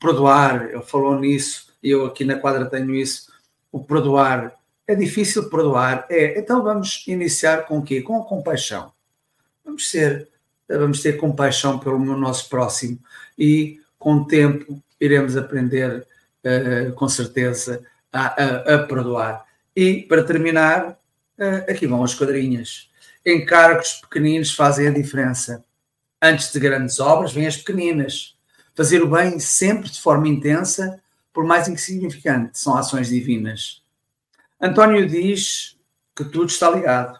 [0.00, 3.32] perdoar, ele falou nisso, eu aqui na quadra tenho isso,
[3.70, 4.54] o perdoar.
[4.86, 6.38] É difícil perdoar, é.
[6.38, 8.02] Então vamos iniciar com o quê?
[8.02, 8.92] Com a compaixão.
[9.64, 10.28] Vamos ser,
[10.68, 12.98] vamos ter compaixão pelo nosso próximo
[13.38, 16.06] e com o tempo iremos aprender
[16.94, 19.44] com certeza, a, a, a, perdoar.
[19.74, 20.98] E, para terminar,
[21.38, 22.90] uh, aqui vão as quadrinhas.
[23.24, 25.64] Encargos pequeninos fazem a diferença.
[26.20, 28.36] Antes de grandes obras, vêm as pequeninas.
[28.74, 31.00] Fazer o bem sempre de forma intensa,
[31.32, 33.82] por mais insignificante, são ações divinas.
[34.60, 35.76] António diz
[36.14, 37.18] que tudo está ligado.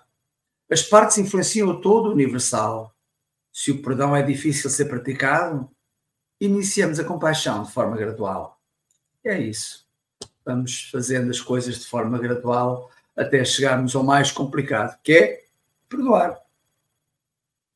[0.70, 2.95] As partes influenciam o todo universal.
[3.53, 5.68] Se o perdão é difícil ser praticado,
[6.41, 8.54] iniciamos a compaixão de forma gradual
[9.25, 9.87] é isso.
[10.45, 15.45] Vamos fazendo as coisas de forma gradual até chegarmos ao mais complicado, que é
[15.89, 16.39] perdoar.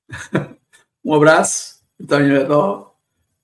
[1.05, 2.95] um abraço, António Adó,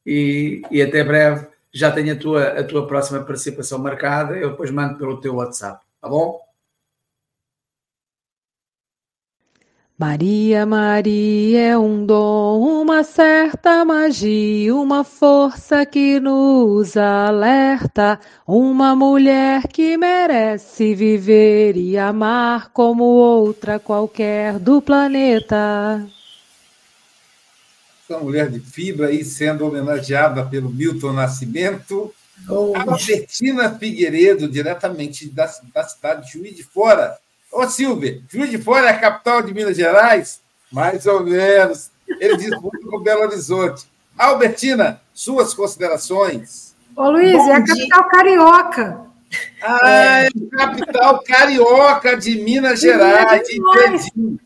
[0.04, 1.46] e, e até breve.
[1.72, 5.84] Já tenho a tua, a tua próxima participação marcada, eu depois mando pelo teu WhatsApp,
[6.00, 6.43] tá bom?
[9.96, 19.68] Maria, Maria é um dom, uma certa magia, uma força que nos alerta, uma mulher
[19.68, 26.04] que merece viver e amar como outra qualquer do planeta.
[28.10, 32.12] uma mulher de fibra aí sendo homenageada pelo Milton Nascimento.
[32.48, 32.72] Oh.
[32.76, 37.16] Albertina Figueiredo, diretamente da, da cidade de Juiz de Fora.
[37.54, 40.40] Ô, Silvia, Juiz de Fora é a capital de Minas Gerais?
[40.72, 41.88] Mais ou menos.
[42.18, 43.86] Ele diz muito com Belo Horizonte.
[44.18, 46.74] Albertina, suas considerações.
[46.96, 47.74] Ô, Luiz, Bom é a dia.
[47.74, 49.00] capital carioca.
[49.62, 53.48] Ah, é a capital carioca de Minas Gerais.
[53.48, 54.40] Entendi.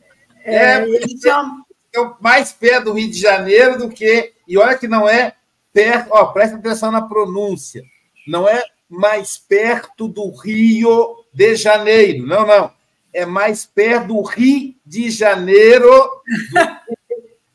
[0.44, 4.32] É, é, é mais perto do Rio de Janeiro do que.
[4.46, 5.32] E olha que não é
[5.72, 6.08] perto.
[6.10, 7.82] Ó, presta atenção na pronúncia.
[8.26, 12.26] Não é mais perto do Rio de Janeiro.
[12.26, 12.77] Não, não.
[13.12, 16.22] É mais perto do Rio de Janeiro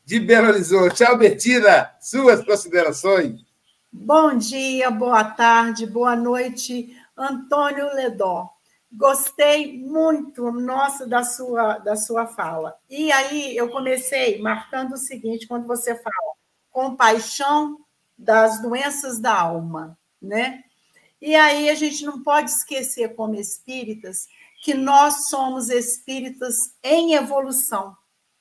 [0.04, 0.96] de Belo Horizonte.
[0.96, 1.90] Tchau, Bertina.
[2.00, 3.40] Suas considerações.
[3.92, 8.50] Bom dia, boa tarde, boa noite, Antônio Ledó.
[8.92, 12.76] Gostei muito, nossa, da sua, da sua fala.
[12.90, 16.34] E aí eu comecei marcando o seguinte, quando você fala
[16.70, 17.78] compaixão
[18.18, 20.64] das doenças da alma, né?
[21.20, 24.28] E aí a gente não pode esquecer, como espíritas,
[24.64, 27.94] que nós somos espíritas em evolução,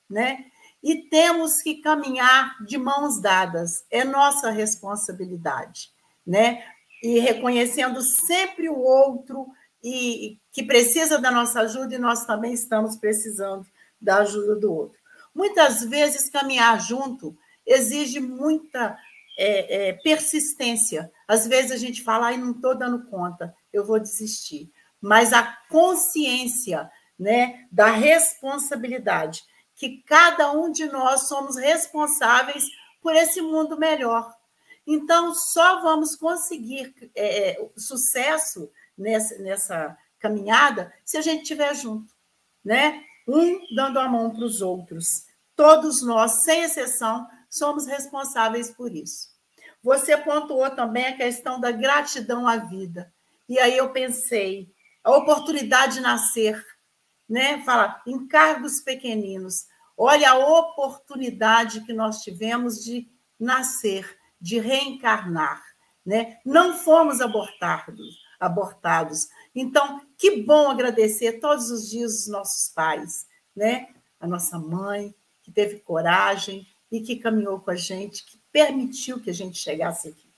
[0.10, 0.46] né?
[0.82, 5.90] E temos que caminhar de mãos dadas, é nossa responsabilidade,
[6.26, 6.64] né?
[7.04, 9.48] E reconhecendo sempre o outro
[9.84, 13.68] e que precisa da nossa ajuda e nós também estamos precisando
[14.00, 14.98] da ajuda do outro.
[15.36, 18.98] Muitas vezes caminhar junto exige muita
[19.38, 21.12] é, é, persistência.
[21.28, 24.72] Às vezes a gente fala, ai, não estou dando conta, eu vou desistir.
[25.04, 26.90] Mas a consciência
[27.20, 29.44] né, da responsabilidade,
[29.76, 32.64] que cada um de nós somos responsáveis
[33.02, 34.34] por esse mundo melhor.
[34.88, 42.14] Então, só vamos conseguir é, é sucesso nessa, nessa caminhada se a gente estiver junto,
[42.64, 43.04] né?
[43.28, 45.26] Um dando a mão para os outros.
[45.54, 49.34] Todos nós, sem exceção, somos responsáveis por isso.
[49.84, 53.14] Você pontuou também a questão da gratidão à vida.
[53.50, 54.74] E aí eu pensei,
[55.04, 56.64] a oportunidade de nascer,
[57.28, 57.62] né?
[57.64, 59.66] Fala, encargos pequeninos.
[59.98, 63.08] Olha a oportunidade que nós tivemos de
[63.40, 65.62] nascer, de reencarnar,
[66.06, 66.40] né?
[66.46, 69.28] Não fomos abortados, abortados.
[69.54, 73.90] Então, que bom agradecer todos os dias os nossos pais, né?
[74.20, 79.30] A nossa mãe, que teve coragem e que caminhou com a gente, que permitiu que
[79.30, 80.33] a gente chegasse aqui.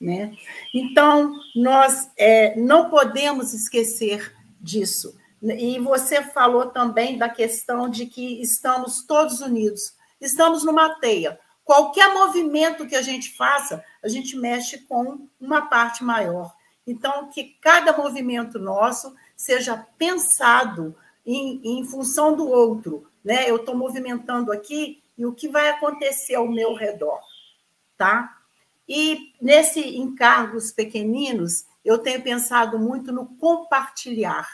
[0.00, 0.36] Né?
[0.72, 5.16] Então, nós é, não podemos esquecer disso.
[5.42, 11.38] E você falou também da questão de que estamos todos unidos, estamos numa teia.
[11.64, 16.52] Qualquer movimento que a gente faça, a gente mexe com uma parte maior.
[16.86, 20.96] Então, que cada movimento nosso seja pensado
[21.26, 23.06] em, em função do outro.
[23.22, 23.48] Né?
[23.48, 27.20] Eu estou movimentando aqui e o que vai acontecer ao meu redor.
[27.96, 28.37] Tá?
[28.88, 34.48] E nesse encargos pequeninos, eu tenho pensado muito no compartilhar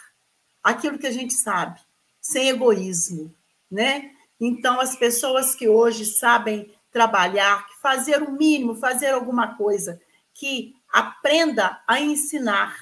[0.62, 1.78] aquilo que a gente sabe,
[2.20, 3.32] sem egoísmo,
[3.70, 4.11] né?
[4.41, 10.01] Então, as pessoas que hoje sabem trabalhar, fazer o mínimo, fazer alguma coisa
[10.32, 12.76] que aprenda a ensinar,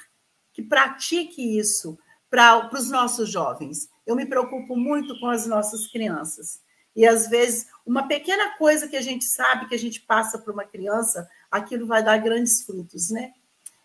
[0.52, 1.98] que pratique isso
[2.30, 3.90] para os nossos jovens.
[4.06, 6.60] Eu me preocupo muito com as nossas crianças.
[6.94, 10.52] E às vezes, uma pequena coisa que a gente sabe que a gente passa para
[10.52, 13.34] uma criança, aquilo vai dar grandes frutos, né?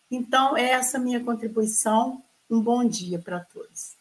[0.09, 2.24] Então, é essa minha contribuição.
[2.49, 3.97] Um bom dia para todos.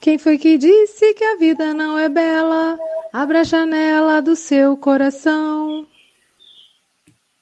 [0.00, 2.78] Quem foi que disse que a vida não é bela?
[3.12, 5.84] Abra a janela do seu coração.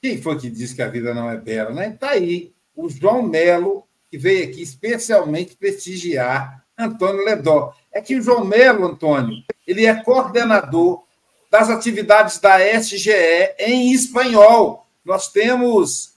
[0.01, 1.89] Quem foi que disse que a vida não é bela, né?
[1.89, 7.73] Está aí o João Melo, que veio aqui especialmente prestigiar Antônio Ledó.
[7.91, 11.03] É que o João Melo, Antônio, ele é coordenador
[11.49, 14.85] das atividades da SGE em espanhol.
[15.03, 16.13] Nós temos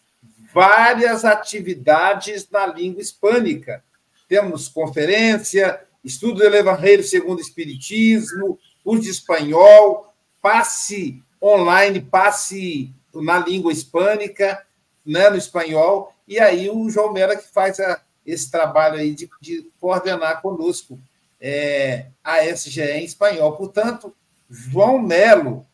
[0.52, 3.82] várias atividades na língua hispânica.
[4.28, 13.38] Temos conferência, estudo do Evangelho segundo o Espiritismo, curso de espanhol, passe online, passe na
[13.38, 14.64] língua hispânica,
[15.04, 19.28] né, no espanhol, e aí o João Mera que faz a, esse trabalho aí de,
[19.40, 21.00] de coordenar conosco
[21.40, 23.56] é, a SGE em espanhol.
[23.56, 24.14] Portanto,
[24.48, 25.66] João Melo,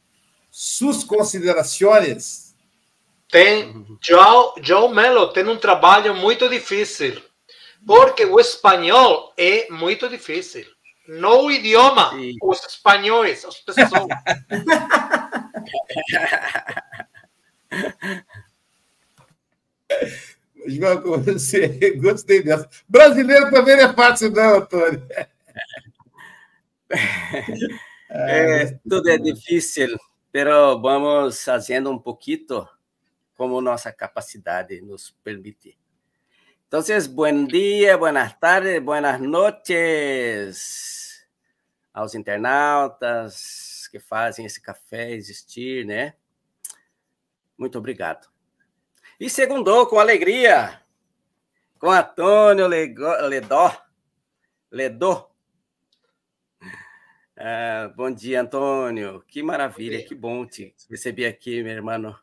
[0.51, 2.55] suas considerações?
[3.29, 7.21] Tem, João, João Melo tem um trabalho muito difícil
[7.87, 10.65] porque o espanhol é muito difícil.
[11.07, 12.35] Não o idioma, Sim.
[12.43, 13.93] os espanhóis, as pessoas.
[20.67, 21.97] igual com você.
[22.01, 22.69] Gostei dessa.
[22.89, 25.07] Brasileiro também não é fácil, não, Antônio.
[28.09, 29.99] É, tudo é difícil,
[30.31, 32.67] pero vamos fazendo um pouquito
[33.35, 35.77] como nossa capacidade nos permite.
[36.69, 41.27] Então, bom dia, boas tardes, boas noites
[41.93, 46.15] aos internautas que fazem esse café existir, né?
[47.57, 48.29] Muito obrigado.
[49.19, 50.81] E segundou com alegria,
[51.79, 53.73] com Antônio Ledó.
[54.71, 55.31] Ledó.
[57.37, 59.23] Ah, bom dia, Antônio.
[59.27, 62.15] Que maravilha, que bom te receber aqui, meu irmão.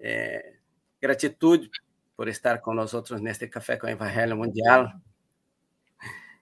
[0.00, 0.54] É,
[1.00, 1.70] gratitude
[2.16, 4.92] por estar com nós outros neste Café com o Evangelho Mundial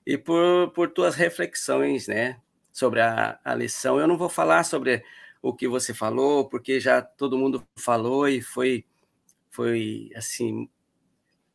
[0.06, 2.40] e por, por tuas reflexões, né,
[2.72, 3.98] sobre a, a lição.
[3.98, 5.04] Eu não vou falar sobre
[5.42, 8.84] o que você falou, porque já todo mundo falou e foi,
[9.56, 10.68] foi assim,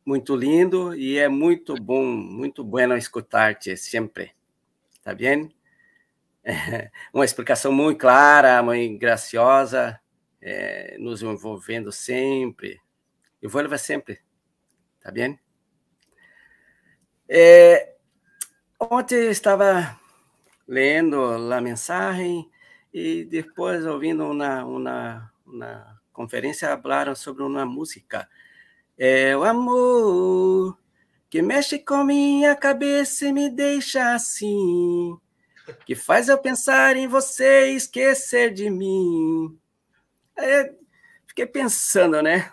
[0.04, 4.32] muito lindo e é muito bom, muito bueno escutar-te sempre,
[5.04, 5.54] tá bem?
[7.14, 10.00] Uma explicação muito clara, muito graciosa,
[10.40, 12.80] é, nos envolvendo sempre,
[13.40, 14.18] eu vou levar sempre,
[15.00, 15.38] tá bem?
[17.28, 17.94] É,
[18.80, 19.96] ontem estava
[20.66, 21.22] lendo
[21.52, 22.50] a mensagem
[22.92, 28.28] e depois ouvindo uma, uma, uma conferência falaram sobre uma música.
[28.98, 30.78] É o amor
[31.30, 35.16] que mexe com minha cabeça e me deixa assim,
[35.86, 39.58] que faz eu pensar em você e esquecer de mim.
[40.36, 40.72] É,
[41.26, 42.52] fiquei pensando, né?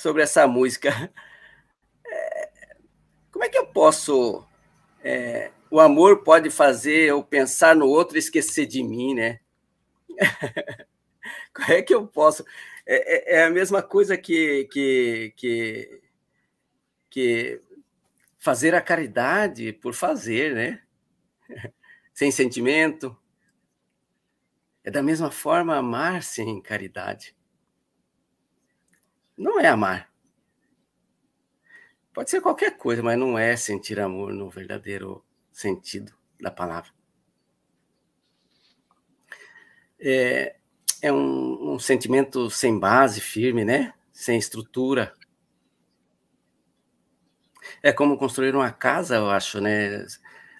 [0.00, 1.12] sobre essa música.
[2.06, 2.50] É,
[3.30, 4.44] como é que eu posso.
[5.04, 9.40] É, o amor pode fazer eu pensar no outro e esquecer de mim, né?
[11.54, 12.44] como é que eu posso.
[12.92, 16.02] É, é, é, a mesma coisa que, que, que,
[17.08, 17.62] que
[18.38, 20.82] fazer a caridade por fazer, né?
[22.12, 23.16] sem sentimento.
[24.82, 27.36] É da mesma forma amar sem caridade
[29.40, 30.12] não é amar.
[32.12, 36.90] Pode ser qualquer coisa, mas não é sentir amor no verdadeiro sentido da palavra.
[39.98, 40.59] É,
[41.02, 43.94] é um, um sentimento sem base firme, né?
[44.12, 45.14] Sem estrutura.
[47.82, 50.04] É como construir uma casa, eu acho, né?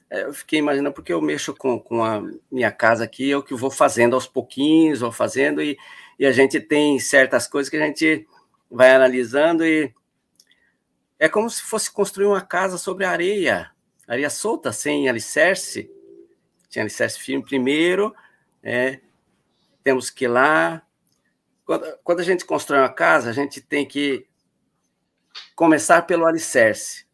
[0.09, 3.55] É, eu fiquei imaginando, porque eu mexo com, com a minha casa aqui, eu que
[3.55, 5.79] vou fazendo aos pouquinhos, vou fazendo, e,
[6.19, 8.27] e a gente tem certas coisas que a gente
[8.71, 9.93] vai analisando e
[11.19, 13.71] é como se fosse construir uma casa sobre areia,
[14.09, 15.91] areia solta, sem alicerce.
[16.69, 18.15] Tinha alicerce firme primeiro,
[18.63, 19.01] é,
[19.83, 20.83] temos que ir lá.
[21.65, 24.27] Quando, quando a gente constrói uma casa, a gente tem que
[25.55, 27.07] começar pelo alicerce.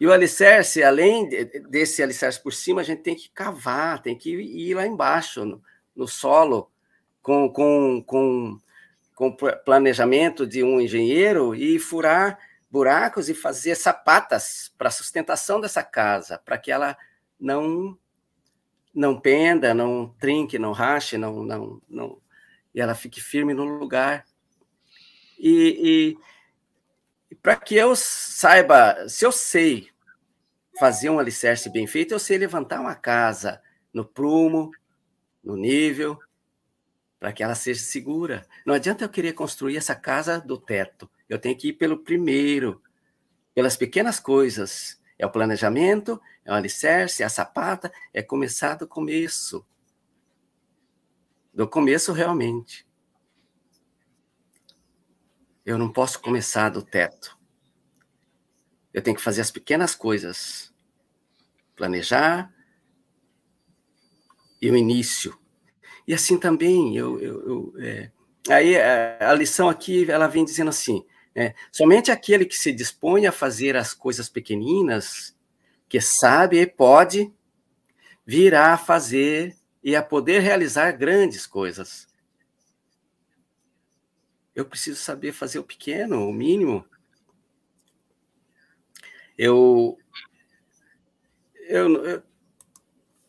[0.00, 1.28] E o alicerce, além
[1.68, 5.62] desse alicerce por cima, a gente tem que cavar, tem que ir lá embaixo, no,
[5.94, 6.70] no solo,
[7.22, 8.60] com, com, com
[9.14, 9.30] com
[9.64, 12.38] planejamento de um engenheiro e furar
[12.70, 16.96] buracos e fazer sapatas para a sustentação dessa casa, para que ela
[17.38, 17.96] não
[18.94, 22.22] não penda, não trinque, não rache, não não não
[22.74, 24.24] e ela fique firme no lugar.
[25.38, 26.16] E,
[27.30, 29.88] e, para que eu saiba, se eu sei
[30.78, 33.60] fazer um alicerce bem feito, eu sei levantar uma casa
[33.92, 34.70] no prumo,
[35.44, 36.18] no nível,
[37.18, 38.46] para que ela seja segura.
[38.64, 41.10] Não adianta eu querer construir essa casa do teto.
[41.28, 42.80] Eu tenho que ir pelo primeiro,
[43.54, 45.00] pelas pequenas coisas.
[45.18, 49.64] É o planejamento, é o alicerce, é a sapata, é começar do começo.
[51.52, 52.86] Do começo, realmente.
[55.64, 57.38] Eu não posso começar do teto.
[58.92, 60.72] Eu tenho que fazer as pequenas coisas.
[61.76, 62.52] Planejar
[64.60, 65.40] e o início
[66.06, 68.10] e assim também, eu, eu, eu é...
[68.48, 71.04] aí a, a, lição aqui, ela vem dizendo assim,
[71.34, 75.36] é, somente aquele que se dispõe a fazer as coisas pequeninas,
[75.88, 77.32] que sabe e pode,
[78.24, 82.06] virá a fazer e a poder realizar grandes coisas.
[84.54, 86.84] Eu preciso saber fazer o pequeno, o mínimo.
[89.36, 89.98] Eu,
[91.66, 92.22] eu, eu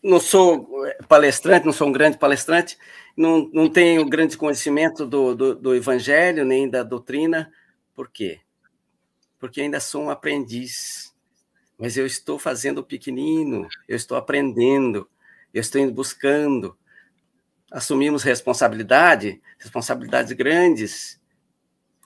[0.04, 0.68] não sou
[1.08, 2.78] palestrante, não sou um grande palestrante,
[3.16, 7.52] não, não tenho grande conhecimento do, do, do, evangelho nem da doutrina.
[7.94, 8.42] Por quê?
[9.40, 11.14] Porque ainda sou um aprendiz.
[11.78, 15.10] Mas eu estou fazendo pequenino, eu estou aprendendo,
[15.54, 16.78] eu estou indo buscando.
[17.72, 21.20] Assumimos responsabilidade, responsabilidades grandes,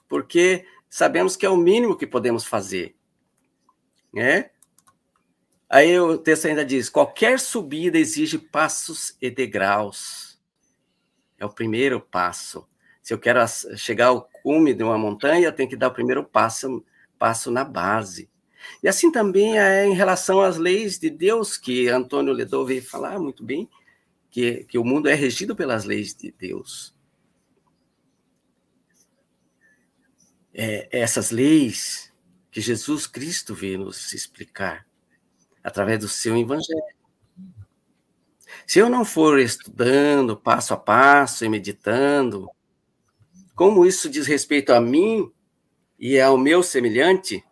[0.08, 2.96] porque sabemos que é o mínimo que podemos fazer.
[4.12, 4.50] Né?
[5.68, 10.40] Aí o texto ainda diz: qualquer subida exige passos e degraus.
[11.38, 12.66] É o primeiro passo.
[13.08, 13.40] Se eu quero
[13.74, 16.84] chegar ao cume de uma montanha, eu tenho que dar o primeiro passo,
[17.18, 18.28] passo na base.
[18.82, 23.18] E assim também é em relação às leis de Deus, que Antônio Ledou veio falar
[23.18, 23.66] muito bem,
[24.28, 26.94] que, que o mundo é regido pelas leis de Deus.
[30.52, 32.12] É, essas leis
[32.50, 34.86] que Jesus Cristo veio nos explicar
[35.64, 36.94] através do seu evangelho.
[38.66, 42.50] Se eu não for estudando passo a passo e meditando,
[43.58, 45.32] como isso diz respeito a mim
[45.98, 47.44] e ao meu semelhante,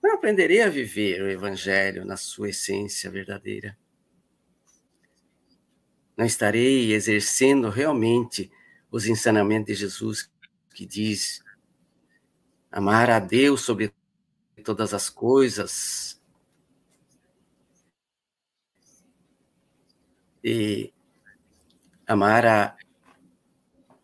[0.00, 3.76] não aprenderei a viver o evangelho na sua essência verdadeira.
[6.16, 8.48] Não estarei exercendo realmente
[8.88, 10.30] os ensinamentos de Jesus
[10.76, 11.42] que diz
[12.70, 13.92] amar a Deus sobre
[14.62, 16.22] todas as coisas
[20.44, 20.92] e
[22.06, 22.76] amar a,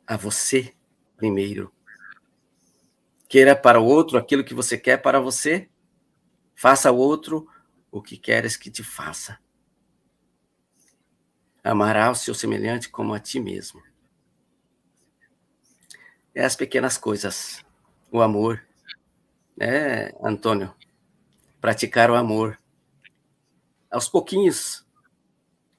[0.07, 0.75] a você
[1.17, 1.73] primeiro.
[3.29, 5.69] Queira para o outro aquilo que você quer para você,
[6.55, 7.49] faça ao outro
[7.91, 9.39] o que queres que te faça.
[11.65, 13.83] Amará o seu semelhante como a ti mesmo.
[16.35, 17.65] É as pequenas coisas,
[18.13, 18.65] o amor,
[19.57, 20.75] né, Antônio?
[21.61, 22.61] Praticar o amor.
[23.91, 24.87] Aos pouquinhos,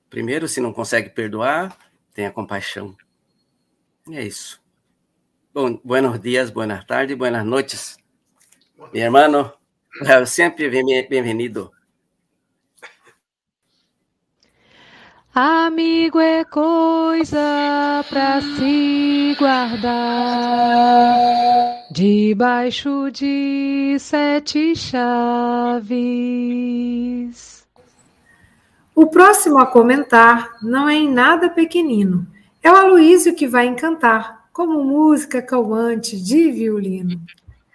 [0.09, 1.77] Primeiro, se não consegue perdoar,
[2.13, 2.95] tenha compaixão.
[4.11, 4.61] É isso.
[5.53, 7.97] Bom, buenos dias, buenas tardes, buenas noches.
[8.93, 9.51] Mi hermano,
[10.25, 11.71] sempre bem-vindo.
[15.33, 19.93] Amigo é coisa para se guardar
[21.91, 25.87] debaixo de sete chaves.
[28.95, 32.25] O próximo a comentar não é em nada pequenino.
[32.67, 37.25] É o Aloísio que vai encantar, como música calmante de violino.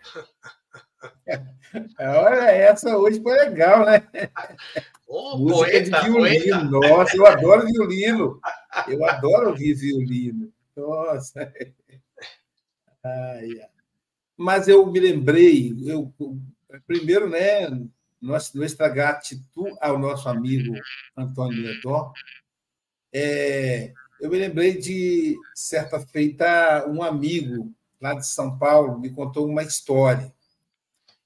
[1.98, 4.06] Olha, essa hoje foi legal, né?
[5.08, 6.70] Oh, música poeta, de violino.
[6.70, 6.88] poeta.
[6.88, 8.38] Nossa, eu adoro violino.
[8.86, 10.52] Eu adoro ouvir violino.
[10.76, 11.50] Nossa.
[13.02, 13.48] Ai.
[14.36, 16.12] Mas eu me lembrei, eu,
[16.86, 17.70] primeiro, né,
[18.20, 20.74] nossa, nossa gratidão ao nosso amigo
[21.16, 22.12] Antônio Ledó.
[23.10, 29.48] É, eu me lembrei de, certa feita, um amigo lá de São Paulo me contou
[29.48, 30.32] uma história.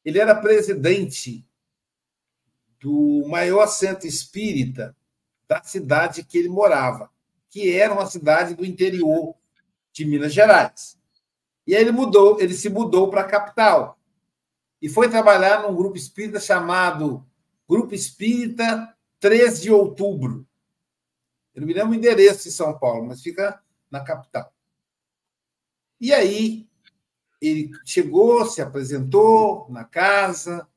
[0.03, 1.47] Ele era presidente
[2.81, 4.97] do maior centro espírita
[5.47, 7.11] da cidade que ele morava,
[7.51, 9.35] que era uma cidade do interior
[9.93, 10.99] de Minas Gerais.
[11.67, 13.99] E aí ele mudou, ele se mudou para a capital
[14.81, 17.27] e foi trabalhar num grupo espírita chamado
[17.69, 18.91] Grupo Espírita
[19.21, 20.47] 13 de Outubro.
[21.57, 23.59] Eu não me lembro o endereço em São Paulo, mas fica
[23.91, 24.53] na capital.
[25.99, 26.69] E aí,
[27.41, 30.69] ele chegou, se apresentou na casa.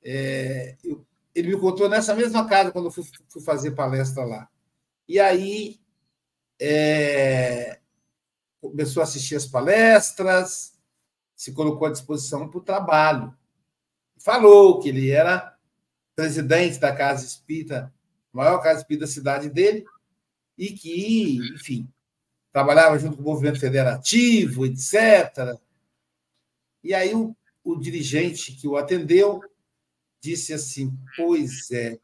[0.00, 4.48] É, eu, ele me contou nessa mesma casa quando eu fui, fui fazer palestra lá.
[5.08, 5.80] E aí,
[6.60, 7.80] é,
[8.60, 10.78] começou a assistir as palestras,
[11.34, 13.36] se colocou à disposição para o trabalho.
[14.16, 15.58] Falou que ele era
[16.14, 17.92] presidente da Casa Espírita,
[18.32, 19.84] maior Casa Espírita da cidade dele,
[20.56, 21.88] e que, enfim,
[22.52, 25.56] trabalhava junto com o movimento federativo, etc.
[26.82, 29.40] E aí o, o dirigente que o atendeu
[30.20, 31.98] disse assim: Pois é,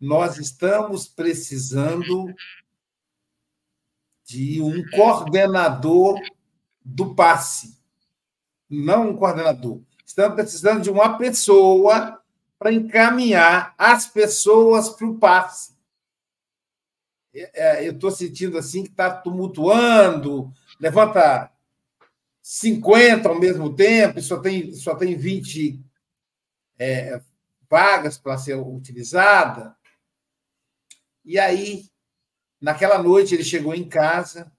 [0.00, 2.32] nós estamos precisando
[4.24, 6.20] de um coordenador
[6.84, 7.78] do passe,
[8.68, 9.80] não um coordenador.
[10.04, 12.21] Estamos precisando de uma pessoa
[12.62, 15.72] para encaminhar as pessoas para o passe.
[17.34, 21.50] É, eu estou sentindo assim que está tumultuando, levanta
[22.40, 25.84] 50 ao mesmo tempo, só tem, só tem 20
[26.78, 27.20] é,
[27.68, 29.74] vagas para ser utilizada.
[31.24, 31.90] E aí,
[32.60, 34.52] naquela noite, ele chegou em casa,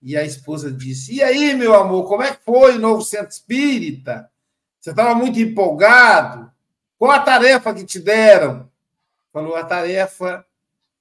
[0.00, 3.28] e a esposa disse: E aí, meu amor, como é que foi o novo centro
[3.28, 4.30] espírita?
[4.80, 6.50] Você estava muito empolgado?
[7.00, 8.70] Qual a tarefa que te deram?
[9.32, 10.46] Falou: a tarefa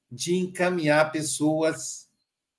[0.09, 2.09] de encaminhar pessoas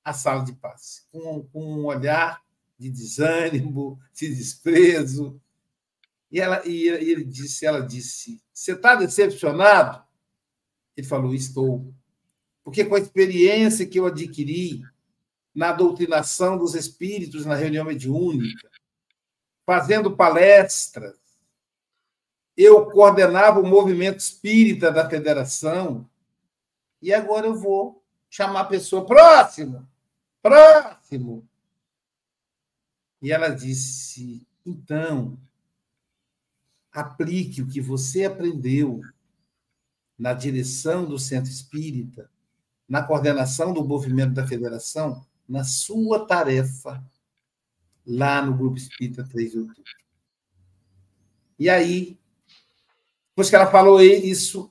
[0.05, 2.43] à sala de paz, com, com um olhar
[2.79, 5.41] de desânimo, de desprezo.
[6.31, 10.05] E, ela, e ele disse, ela disse: Você está decepcionado?
[10.95, 11.95] Ele falou: Estou.
[12.63, 14.83] Porque com a experiência que eu adquiri,
[15.55, 18.69] na doutrinação dos espíritos na reunião mediúnica,
[19.65, 21.20] fazendo palestras.
[22.63, 26.07] Eu coordenava o movimento espírita da federação.
[27.01, 29.89] E agora eu vou chamar a pessoa próximo,
[30.43, 31.49] próximo.
[33.23, 35.39] E ela disse: então,
[36.93, 39.01] aplique o que você aprendeu
[40.19, 42.31] na direção do centro espírita,
[42.87, 47.03] na coordenação do movimento da federação, na sua tarefa
[48.07, 49.83] lá no Grupo Espírita 3 de Outubro.
[51.59, 52.20] E aí,
[53.41, 54.71] depois que ela falou isso,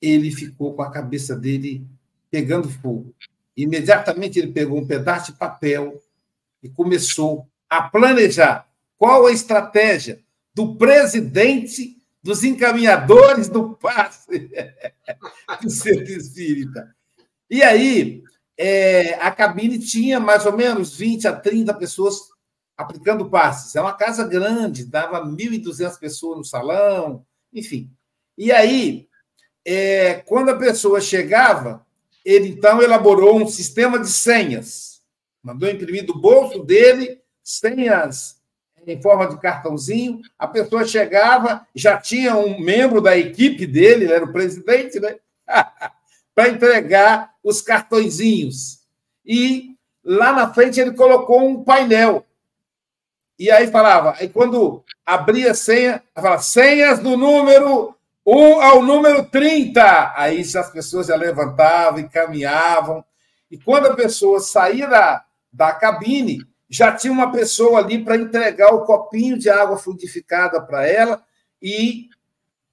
[0.00, 1.84] ele ficou com a cabeça dele
[2.30, 3.12] pegando fogo.
[3.56, 6.00] Imediatamente ele pegou um pedaço de papel
[6.62, 10.20] e começou a planejar qual a estratégia
[10.54, 14.48] do presidente dos encaminhadores do passe
[15.60, 16.94] do centro espírita.
[17.50, 18.22] E aí,
[18.56, 22.20] é, a cabine tinha mais ou menos 20 a 30 pessoas
[22.76, 23.74] aplicando passes.
[23.74, 27.90] É uma casa grande, dava 1.200 pessoas no salão, enfim.
[28.36, 29.08] E aí,
[29.64, 31.86] é, quando a pessoa chegava,
[32.24, 35.02] ele então elaborou um sistema de senhas.
[35.42, 38.40] Mandou imprimir do bolso dele senhas
[38.86, 40.20] em forma de cartãozinho.
[40.38, 45.16] A pessoa chegava, já tinha um membro da equipe dele, ele era o presidente, né?
[46.34, 48.80] para entregar os cartõezinhos.
[49.24, 52.24] E lá na frente ele colocou um painel
[53.40, 59.24] e aí falava, aí quando abria a senha, falava senhas do número 1 ao número
[59.30, 60.12] 30.
[60.14, 63.02] Aí as pessoas já levantavam e caminhavam.
[63.50, 68.74] E quando a pessoa saía da, da cabine, já tinha uma pessoa ali para entregar
[68.74, 71.24] o copinho de água fluidificada para ela.
[71.62, 72.10] E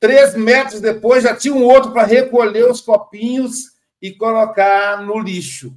[0.01, 5.73] três metros depois já tinha um outro para recolher os copinhos e colocar no lixo.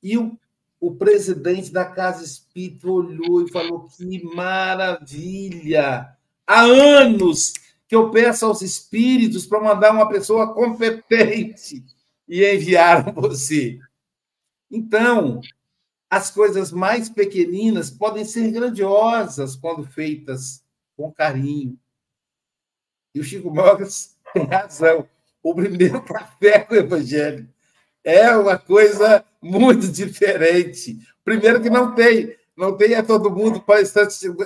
[0.00, 0.38] E o
[0.82, 6.18] o presidente da Casa Espírita olhou e falou: que maravilha!
[6.44, 7.52] Há anos
[7.86, 11.84] que eu peço aos espíritos para mandar uma pessoa competente
[12.26, 13.78] e enviaram você.
[14.68, 15.40] Então,
[16.10, 20.64] as coisas mais pequeninas podem ser grandiosas quando feitas
[20.96, 21.78] com carinho.
[23.14, 25.08] E o Chico Mogas tem razão.
[25.40, 27.48] O primeiro café com o Evangelho
[28.02, 30.98] é uma coisa muito diferente.
[31.24, 33.82] Primeiro que não tem, não tem é todo mundo para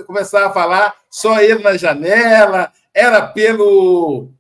[0.07, 4.30] começar a falar, só ele na janela, era pelo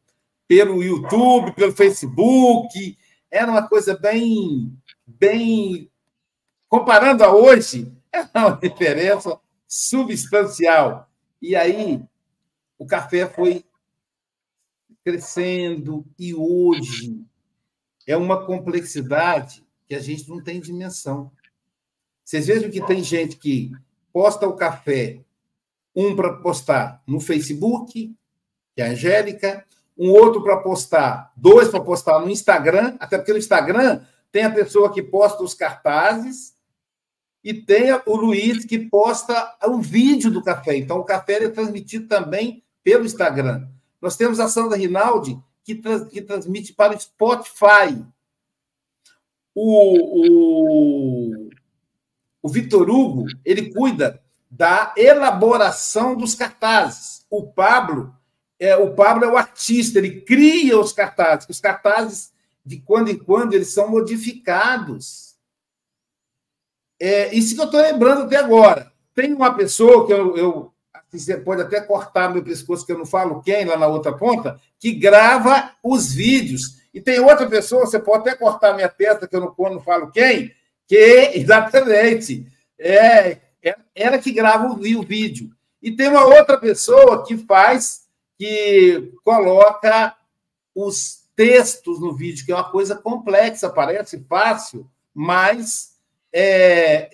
[0.48, 2.96] pelo YouTube, pelo Facebook,
[3.30, 4.72] era uma coisa bem
[5.04, 5.90] bem
[6.68, 11.10] comparando a hoje, é uma diferença substancial.
[11.42, 12.02] E aí
[12.78, 13.64] o café foi
[15.04, 17.24] crescendo e hoje
[18.06, 21.30] é uma complexidade que a gente não tem dimensão.
[22.24, 23.70] Vocês vejam que tem gente que
[24.12, 25.20] posta o café,
[25.94, 28.14] um para postar no Facebook,
[28.74, 29.64] que é a Angélica,
[29.96, 34.50] um outro para postar, dois para postar no Instagram, até porque no Instagram tem a
[34.50, 36.54] pessoa que posta os cartazes
[37.42, 40.76] e tem o Luiz que posta o vídeo do café.
[40.76, 43.68] Então, o café é transmitido também pelo Instagram.
[44.00, 48.04] Nós temos a Sandra Rinaldi, que, trans, que transmite para o Spotify.
[49.58, 51.50] O, o,
[52.42, 57.24] o Vitor Hugo, ele cuida da elaboração dos cartazes.
[57.30, 58.14] O Pablo
[58.60, 61.48] é o Pablo é o artista, ele cria os cartazes.
[61.48, 62.32] Os cartazes,
[62.64, 65.36] de quando em quando, eles são modificados.
[67.00, 68.92] É, isso que eu estou lembrando até agora.
[69.14, 70.72] Tem uma pessoa que eu, eu
[71.10, 74.60] você pode até cortar meu pescoço, que eu não falo quem, lá na outra ponta,
[74.78, 76.82] que grava os vídeos.
[76.96, 80.10] E tem outra pessoa, você pode até cortar minha testa, que eu não, não falo
[80.10, 80.50] quem,
[80.86, 80.96] que,
[81.36, 85.50] exatamente, é, é ela que grava o, o vídeo.
[85.82, 88.06] E tem uma outra pessoa que faz,
[88.38, 90.16] que coloca
[90.74, 95.98] os textos no vídeo, que é uma coisa complexa, parece fácil, mas
[96.32, 97.10] é,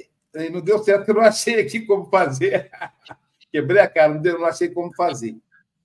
[0.53, 2.70] não deu certo, eu não achei aqui como fazer.
[3.51, 5.37] Quebrei a cara, não, deu, não achei como fazer.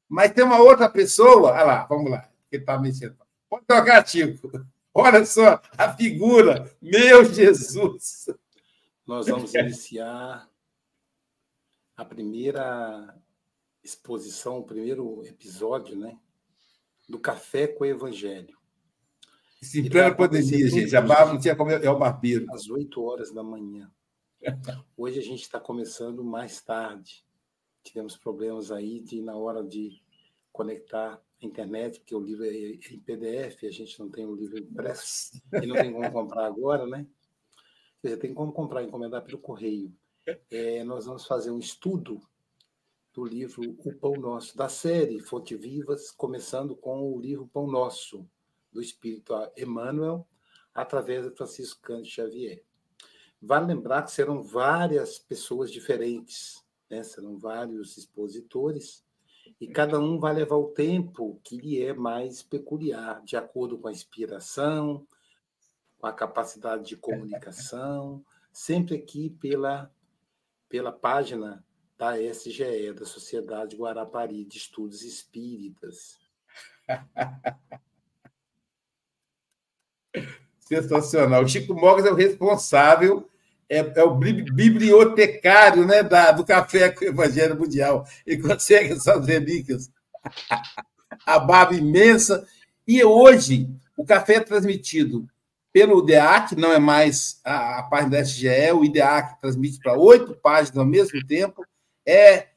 [0.08, 3.27] Mas tem uma outra pessoa, olha lá, vamos lá, que está mexendo.
[3.50, 4.52] Pode tocar, Tico.
[4.94, 8.28] Olha só a figura, meu Jesus.
[9.06, 10.50] Nós vamos iniciar
[11.96, 13.16] a primeira
[13.84, 16.18] exposição, o primeiro episódio, né?
[17.08, 18.58] Do Café com o Evangelho.
[19.62, 20.96] Isso em plena pandemia, gente.
[20.96, 22.46] A barba não tinha como é o barbeiro.
[22.52, 23.92] Às 8 horas da manhã.
[24.96, 27.26] Hoje a gente está começando mais tarde
[27.88, 30.02] tivemos problemas aí de na hora de
[30.52, 35.32] conectar internet, porque o livro é em PDF, a gente não tem o livro impresso
[35.62, 37.06] e não tem como comprar agora, né?
[38.02, 39.94] Você tem como comprar, encomendar pelo correio.
[40.52, 42.22] É, nós vamos fazer um estudo
[43.14, 48.30] do livro O Pão Nosso, da série Fonte Vivas, começando com o livro Pão Nosso,
[48.72, 50.28] do Espírito Emmanuel,
[50.74, 52.64] através de Francisco Cândido Xavier.
[53.42, 57.02] Vale lembrar que serão várias pessoas diferentes, né?
[57.04, 59.04] serão vários expositores,
[59.60, 63.88] e cada um vai levar o tempo que lhe é mais peculiar, de acordo com
[63.88, 65.08] a inspiração,
[66.00, 69.92] com a capacidade de comunicação, sempre aqui pela,
[70.70, 71.64] pela página
[71.98, 76.18] da SGE, da Sociedade Guarapari de Estudos Espíritas.
[80.60, 81.44] Sensacional.
[81.44, 83.30] O Chico Mogas é o responsável,
[83.70, 88.06] é, é, o bibliotecário né, da, do Café com o Evangelho Mundial.
[88.26, 89.92] Ele consegue essas relíquias.
[91.26, 92.46] A barba imensa.
[92.88, 95.28] E hoje, o café é transmitido
[95.74, 100.34] pelo IDEAC, não é mais a, a página da SGE, o IDEAC transmite para oito
[100.36, 101.64] páginas ao mesmo tempo,
[102.06, 102.48] é,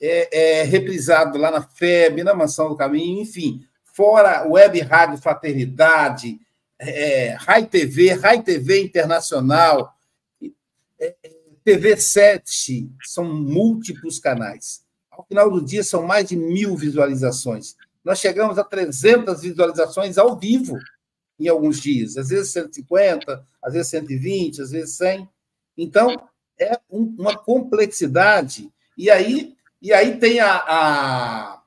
[0.00, 6.40] é, é reprisado lá na FEB, na Mansão do Caminho, enfim, fora Web Rádio Fraternidade,
[6.78, 9.94] é, Rai TV, Rai TV Internacional,
[11.64, 14.84] TV 7, são múltiplos canais.
[15.10, 17.76] Ao final do dia, são mais de mil visualizações.
[18.04, 20.78] Nós chegamos a 300 visualizações ao vivo
[21.38, 25.28] em alguns dias, às vezes 150, às vezes 120, às vezes 100.
[25.76, 26.14] Então,
[26.58, 28.70] é um, uma complexidade.
[28.96, 31.60] E aí, e aí tem a, a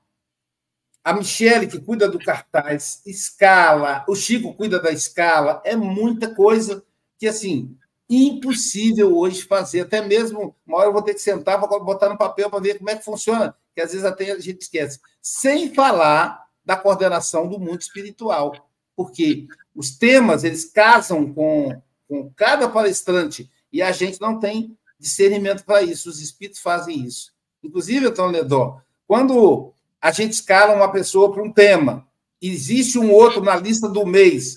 [1.03, 6.81] a Michele, que cuida do cartaz, escala, o Chico cuida da escala, é muita coisa
[7.19, 7.75] que, assim,
[8.15, 9.81] impossível hoje fazer.
[9.81, 12.77] Até mesmo, uma hora eu vou ter que sentar para botar no papel para ver
[12.77, 14.99] como é que funciona, que às vezes até a gente esquece.
[15.21, 22.69] Sem falar da coordenação do mundo espiritual, porque os temas, eles casam com, com cada
[22.69, 27.33] palestrante e a gente não tem discernimento para isso, os espíritos fazem isso.
[27.63, 32.05] Inclusive, Antônio Ledó, quando a gente escala uma pessoa para um tema.
[32.41, 34.55] Existe um outro na lista do mês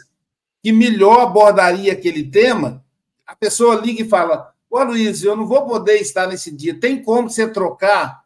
[0.60, 2.84] que melhor abordaria aquele tema,
[3.26, 7.02] a pessoa liga e fala: Ô Luiz, eu não vou poder estar nesse dia, tem
[7.02, 8.24] como você trocar?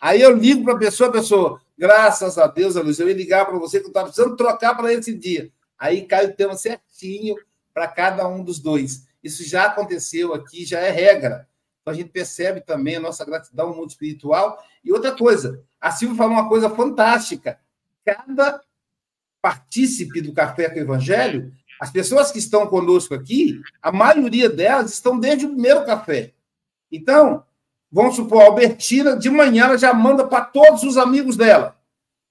[0.00, 3.46] Aí eu ligo para a pessoa, a pessoa, graças a Deus, Luiz, eu ia ligar
[3.46, 5.50] para você que eu estava precisando trocar para esse dia.
[5.78, 7.36] Aí cai o tema certinho
[7.72, 9.06] para cada um dos dois.
[9.22, 11.48] Isso já aconteceu aqui, já é regra.
[11.80, 14.62] Então a gente percebe também a nossa gratidão ao mundo espiritual.
[14.84, 17.58] E outra coisa, a Silvia falou uma coisa fantástica.
[18.04, 18.60] Cada
[19.40, 21.52] partícipe do Café com o Evangelho,
[21.82, 26.32] as pessoas que estão conosco aqui, a maioria delas estão desde o primeiro café.
[26.92, 27.42] Então,
[27.90, 31.76] vamos supor, a Albertina, de manhã, ela já manda para todos os amigos dela.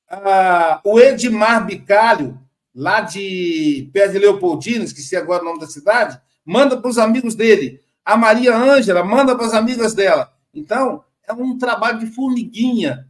[0.10, 2.39] Ah, o Edmar Bicalho,
[2.74, 7.36] lá de Pé de Leopoldina, esqueci agora o nome da cidade, manda para os amigos
[7.36, 7.82] dele.
[8.06, 10.34] A Maria Ângela manda para as amigas dela.
[10.54, 13.06] Então, é um trabalho de formiguinha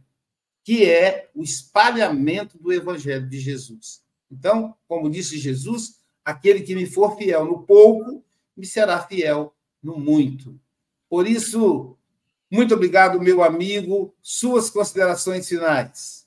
[0.64, 4.02] que é o espalhamento do Evangelho de Jesus.
[4.28, 8.24] Então, como disse Jesus, aquele que me for fiel no pouco,
[8.56, 10.58] me será fiel no muito.
[11.08, 11.96] Por isso,
[12.50, 14.14] muito obrigado, meu amigo.
[14.22, 16.26] Suas considerações finais.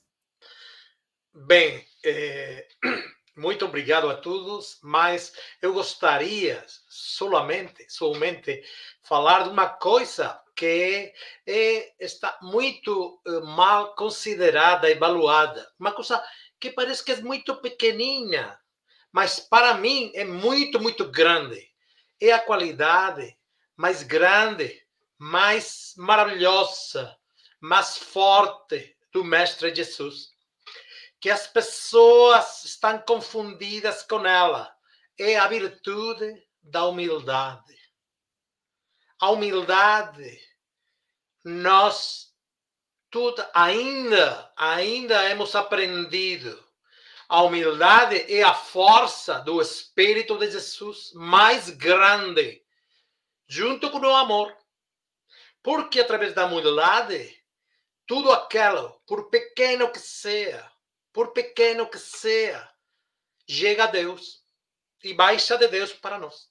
[1.34, 2.66] Bem, é,
[3.36, 8.62] muito obrigado a todos, mas eu gostaria solamente, somente
[9.02, 11.12] falar de uma coisa que
[11.46, 15.70] é, está muito eh, mal considerada, evaluada.
[15.78, 16.24] Uma coisa
[16.58, 18.58] que parece que é muito pequenininha,
[19.16, 21.72] mas para mim é muito, muito grande.
[22.20, 23.34] É a qualidade
[23.74, 24.86] mais grande,
[25.16, 27.16] mais maravilhosa,
[27.58, 30.34] mais forte do Mestre Jesus.
[31.18, 34.70] Que as pessoas estão confundidas com ela.
[35.18, 37.74] É a virtude da humildade.
[39.18, 40.38] A humildade
[41.42, 42.34] nós
[43.10, 46.65] tudo ainda ainda hemos aprendido
[47.28, 52.62] a humildade é a força do Espírito de Jesus mais grande,
[53.46, 54.56] junto com o amor.
[55.62, 57.42] Porque através da humildade,
[58.06, 60.70] tudo aquilo, por pequeno que seja,
[61.12, 62.70] por pequeno que seja,
[63.48, 64.44] chega a Deus
[65.02, 66.48] e baixa de Deus para nós.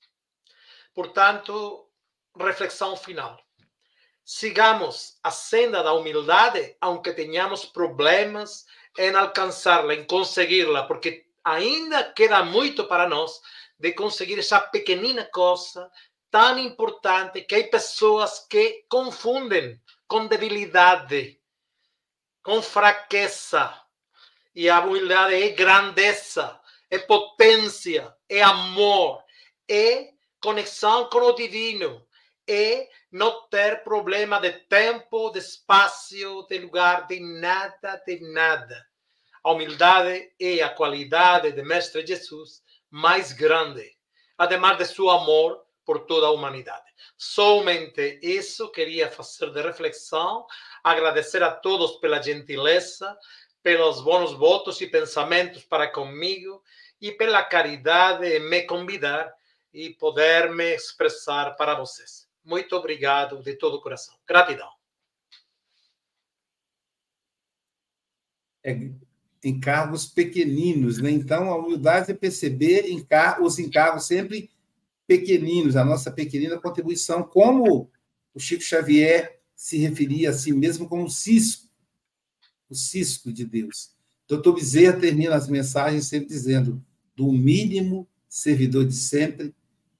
[0.93, 1.89] Portanto,
[2.37, 3.45] reflexão final
[4.25, 8.65] sigamos a senda da humildade, aunque tenhamos problemas
[8.97, 13.41] em alcançá-la, em consegui-la, porque ainda queda muito para nós
[13.79, 15.91] de conseguir essa pequenina coisa
[16.31, 21.39] tão importante que há pessoas que confundem com debilidade,
[22.43, 23.73] com fraqueza.
[24.53, 29.23] E a humildade é grandeza, é potência, é amor,
[29.67, 32.04] é conexão com o divino
[32.47, 38.85] e não ter problema de tempo, de espaço, de lugar, de nada, de nada.
[39.43, 43.95] A humildade e a qualidade de Mestre Jesus mais grande,
[44.37, 46.85] ademais de seu amor por toda a humanidade.
[47.17, 50.45] Somente isso queria fazer de reflexão,
[50.83, 53.17] agradecer a todos pela gentileza,
[53.61, 56.61] pelos bons votos e pensamentos para comigo
[57.01, 59.33] e pela caridade em me convidar
[59.73, 62.24] e poder me expressar para vocês.
[62.45, 64.15] Muito obrigado de todo o coração.
[64.27, 64.69] Gratidão.
[68.63, 68.91] É,
[69.43, 71.09] encargos pequeninos, né?
[71.09, 74.51] Então, a humildade é perceber encar os encargos sempre
[75.07, 77.91] pequeninos, a nossa pequenina contribuição, como
[78.33, 81.69] o Chico Xavier se referia a si mesmo como cisco,
[82.69, 83.91] o cisco de Deus.
[84.27, 86.83] Doutor Bezerra termina as mensagens sempre dizendo
[87.15, 89.55] do mínimo servidor de sempre,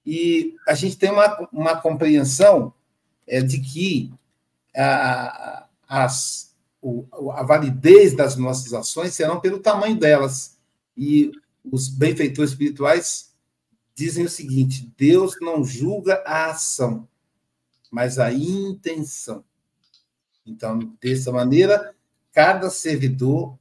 [0.05, 2.73] e a gente tem uma, uma compreensão
[3.27, 4.13] é, de que
[4.75, 10.57] a, as, o, a validez das nossas ações serão pelo tamanho delas.
[10.95, 11.31] E
[11.63, 13.33] os benfeitores espirituais
[13.95, 17.07] dizem o seguinte: Deus não julga a ação,
[17.89, 19.43] mas a intenção.
[20.45, 21.95] Então, dessa maneira,
[22.31, 23.57] cada servidor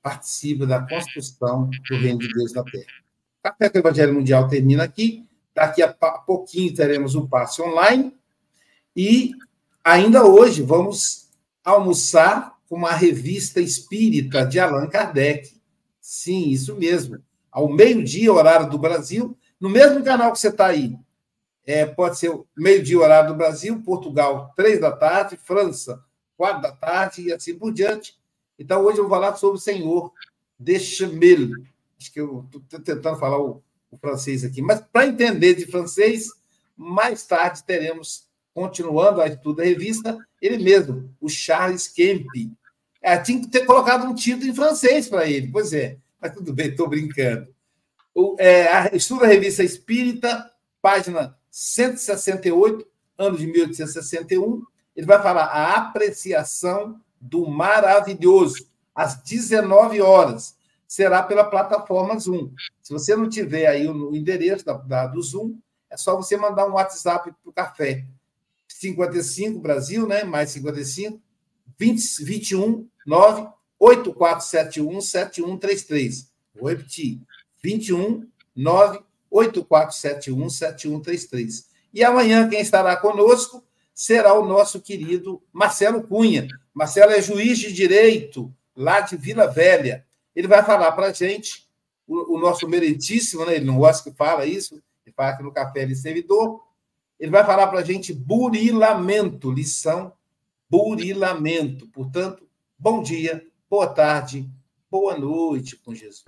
[0.00, 2.86] participa da construção do reino de Deus na Terra.
[3.42, 5.27] Café com o Evangelho Mundial termina aqui.
[5.58, 8.16] Daqui a pouquinho teremos um passe online.
[8.94, 9.32] E
[9.82, 11.30] ainda hoje vamos
[11.64, 15.60] almoçar com uma revista espírita de Allan Kardec.
[16.00, 17.18] Sim, isso mesmo.
[17.50, 20.96] Ao meio-dia, horário do Brasil, no mesmo canal que você está aí.
[21.66, 26.00] É, pode ser meio-dia, horário do Brasil, Portugal, três da tarde, França,
[26.36, 28.16] quatro da tarde e assim por diante.
[28.56, 30.12] Então, hoje eu vou falar sobre o Senhor
[30.56, 31.50] de Chamel.
[32.00, 33.60] Acho que eu estou tentando falar o,
[33.90, 34.62] o francês aqui.
[34.62, 36.28] Mas, para entender de francês,
[36.76, 42.26] mais tarde teremos, continuando a estudo da revista, ele mesmo, o Charles Kemp.
[43.00, 45.48] É, tinha que ter colocado um título em francês para ele.
[45.50, 47.48] Pois é, mas tudo bem, estou brincando
[48.18, 50.50] o, é, a, estuda a revista Espírita,
[50.82, 52.84] página 168,
[53.16, 54.60] ano de 1861.
[54.96, 60.56] Ele vai falar a apreciação do maravilhoso, às 19 horas.
[60.88, 62.50] Será pela plataforma Zoom.
[62.82, 65.58] Se você não tiver aí o, endereço da, da, do Zoom,
[65.90, 68.06] é só você mandar um WhatsApp para o café.
[68.66, 70.24] 55 Brasil, né?
[70.24, 71.20] Mais 55,
[71.78, 76.32] 20, 21 9 8471 7133.
[76.54, 77.20] Vou repetir.
[77.62, 78.26] 21
[78.56, 81.68] 98471 7133.
[81.92, 83.62] E amanhã quem estará conosco
[83.94, 86.48] será o nosso querido Marcelo Cunha.
[86.72, 90.06] Marcelo é juiz de direito lá de Vila Velha.
[90.38, 91.68] Ele vai falar para a gente,
[92.06, 93.56] o, o, nosso meritíssimo, né?
[93.56, 96.62] ele não gosta que fala isso, ele fala que no café ele é servidor.
[97.18, 100.12] Ele vai falar para a gente burilamento, lição
[100.70, 101.88] burilamento.
[101.88, 104.48] Portanto, bom dia, boa tarde,
[104.88, 106.24] boa noite com Jesus.